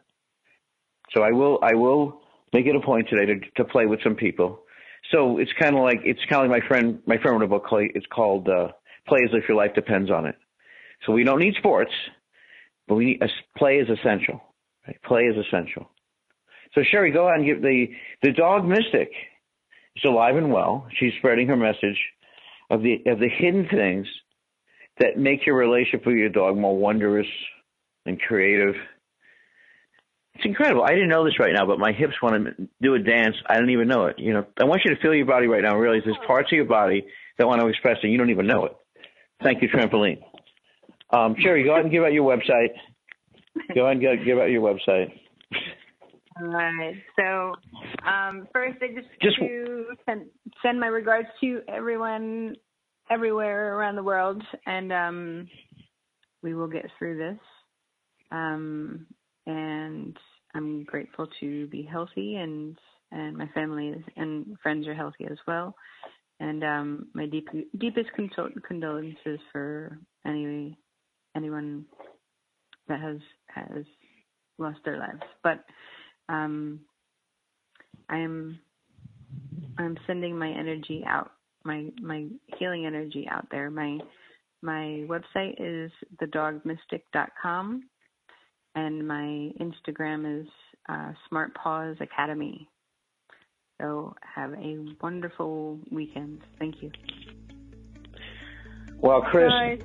[1.13, 2.21] So I will I will
[2.53, 4.61] make it a point today to to play with some people.
[5.11, 7.47] So it's kind of like it's kind of like my friend my friend wrote a
[7.47, 7.65] book.
[7.71, 8.69] It's called uh,
[9.07, 10.35] "Play as if your life depends on it."
[11.05, 11.91] So we don't need sports,
[12.87, 13.21] but we need
[13.57, 14.41] play is essential.
[14.85, 14.97] Right?
[15.03, 15.89] Play is essential.
[16.73, 17.87] So Sherry, go ahead and give the
[18.23, 19.11] the dog mystic
[19.97, 20.87] is alive and well.
[20.99, 21.99] She's spreading her message
[22.69, 24.07] of the of the hidden things
[24.99, 27.27] that make your relationship with your dog more wondrous
[28.05, 28.75] and creative.
[30.35, 30.83] It's incredible.
[30.83, 33.35] I didn't know this right now, but my hips want to do a dance.
[33.47, 34.19] I don't even know it.
[34.19, 36.51] You know, I want you to feel your body right now and realize there's parts
[36.51, 37.05] of your body
[37.37, 38.07] that want to express it.
[38.07, 38.77] You don't even know it.
[39.41, 40.19] Thank you, trampoline.
[41.09, 42.69] Um, Sherry, go ahead and give out your website.
[43.73, 45.11] Go ahead and give out your website.
[46.41, 46.95] All right.
[47.17, 47.53] So
[48.07, 50.25] um, first, I just, Just- to send,
[50.61, 52.55] send my regards to everyone
[53.09, 55.47] everywhere around the world, and um,
[56.43, 57.39] we will get through this.
[58.31, 59.05] Um,
[59.45, 60.17] and
[60.53, 62.77] I'm grateful to be healthy, and
[63.11, 65.73] and my family is, and friends are healthy as well.
[66.41, 67.47] And um, my deep,
[67.79, 70.77] deepest condol- condolences for any
[71.35, 71.85] anyone
[72.89, 73.17] that has
[73.47, 73.85] has
[74.57, 75.21] lost their lives.
[75.43, 75.63] But
[76.29, 76.81] um,
[78.09, 78.59] I am
[79.77, 81.31] I'm sending my energy out,
[81.63, 83.69] my my healing energy out there.
[83.69, 83.99] My
[84.61, 87.83] my website is thedogmystic.com,
[88.75, 90.47] and my Instagram is
[90.89, 92.67] uh, Smart Paws Academy.
[93.79, 96.41] So have a wonderful weekend.
[96.57, 96.91] Thank you.
[98.99, 99.77] Well, Chris, Bye.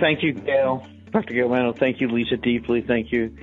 [0.00, 0.84] thank you, Gail.
[1.12, 1.34] Dr.
[1.34, 2.82] Gail Randall, thank you, Lisa, deeply.
[2.86, 3.36] Thank you.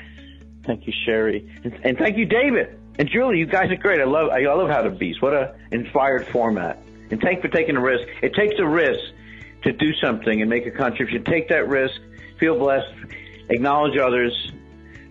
[0.68, 1.49] Thank you, Sherry.
[1.63, 2.78] And, and thank you, David.
[2.99, 4.01] And Julie, you guys are great.
[4.01, 5.22] I love, I love How to Beast.
[5.22, 6.84] What a inspired format.
[7.09, 8.05] And thank for taking a risk.
[8.22, 8.99] It takes a risk
[9.63, 11.24] to do something and make a contribution.
[11.24, 11.95] Take that risk.
[12.38, 12.93] Feel blessed.
[13.49, 14.51] Acknowledge others.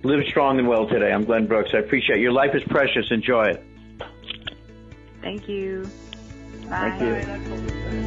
[0.03, 1.11] Live strong and well today.
[1.11, 1.71] I'm Glenn Brooks.
[1.73, 2.23] I appreciate it.
[2.23, 3.07] Your life is precious.
[3.11, 3.65] Enjoy it.
[5.23, 5.89] Thank you.
[6.69, 6.97] Bye.
[6.99, 8.03] Thank you.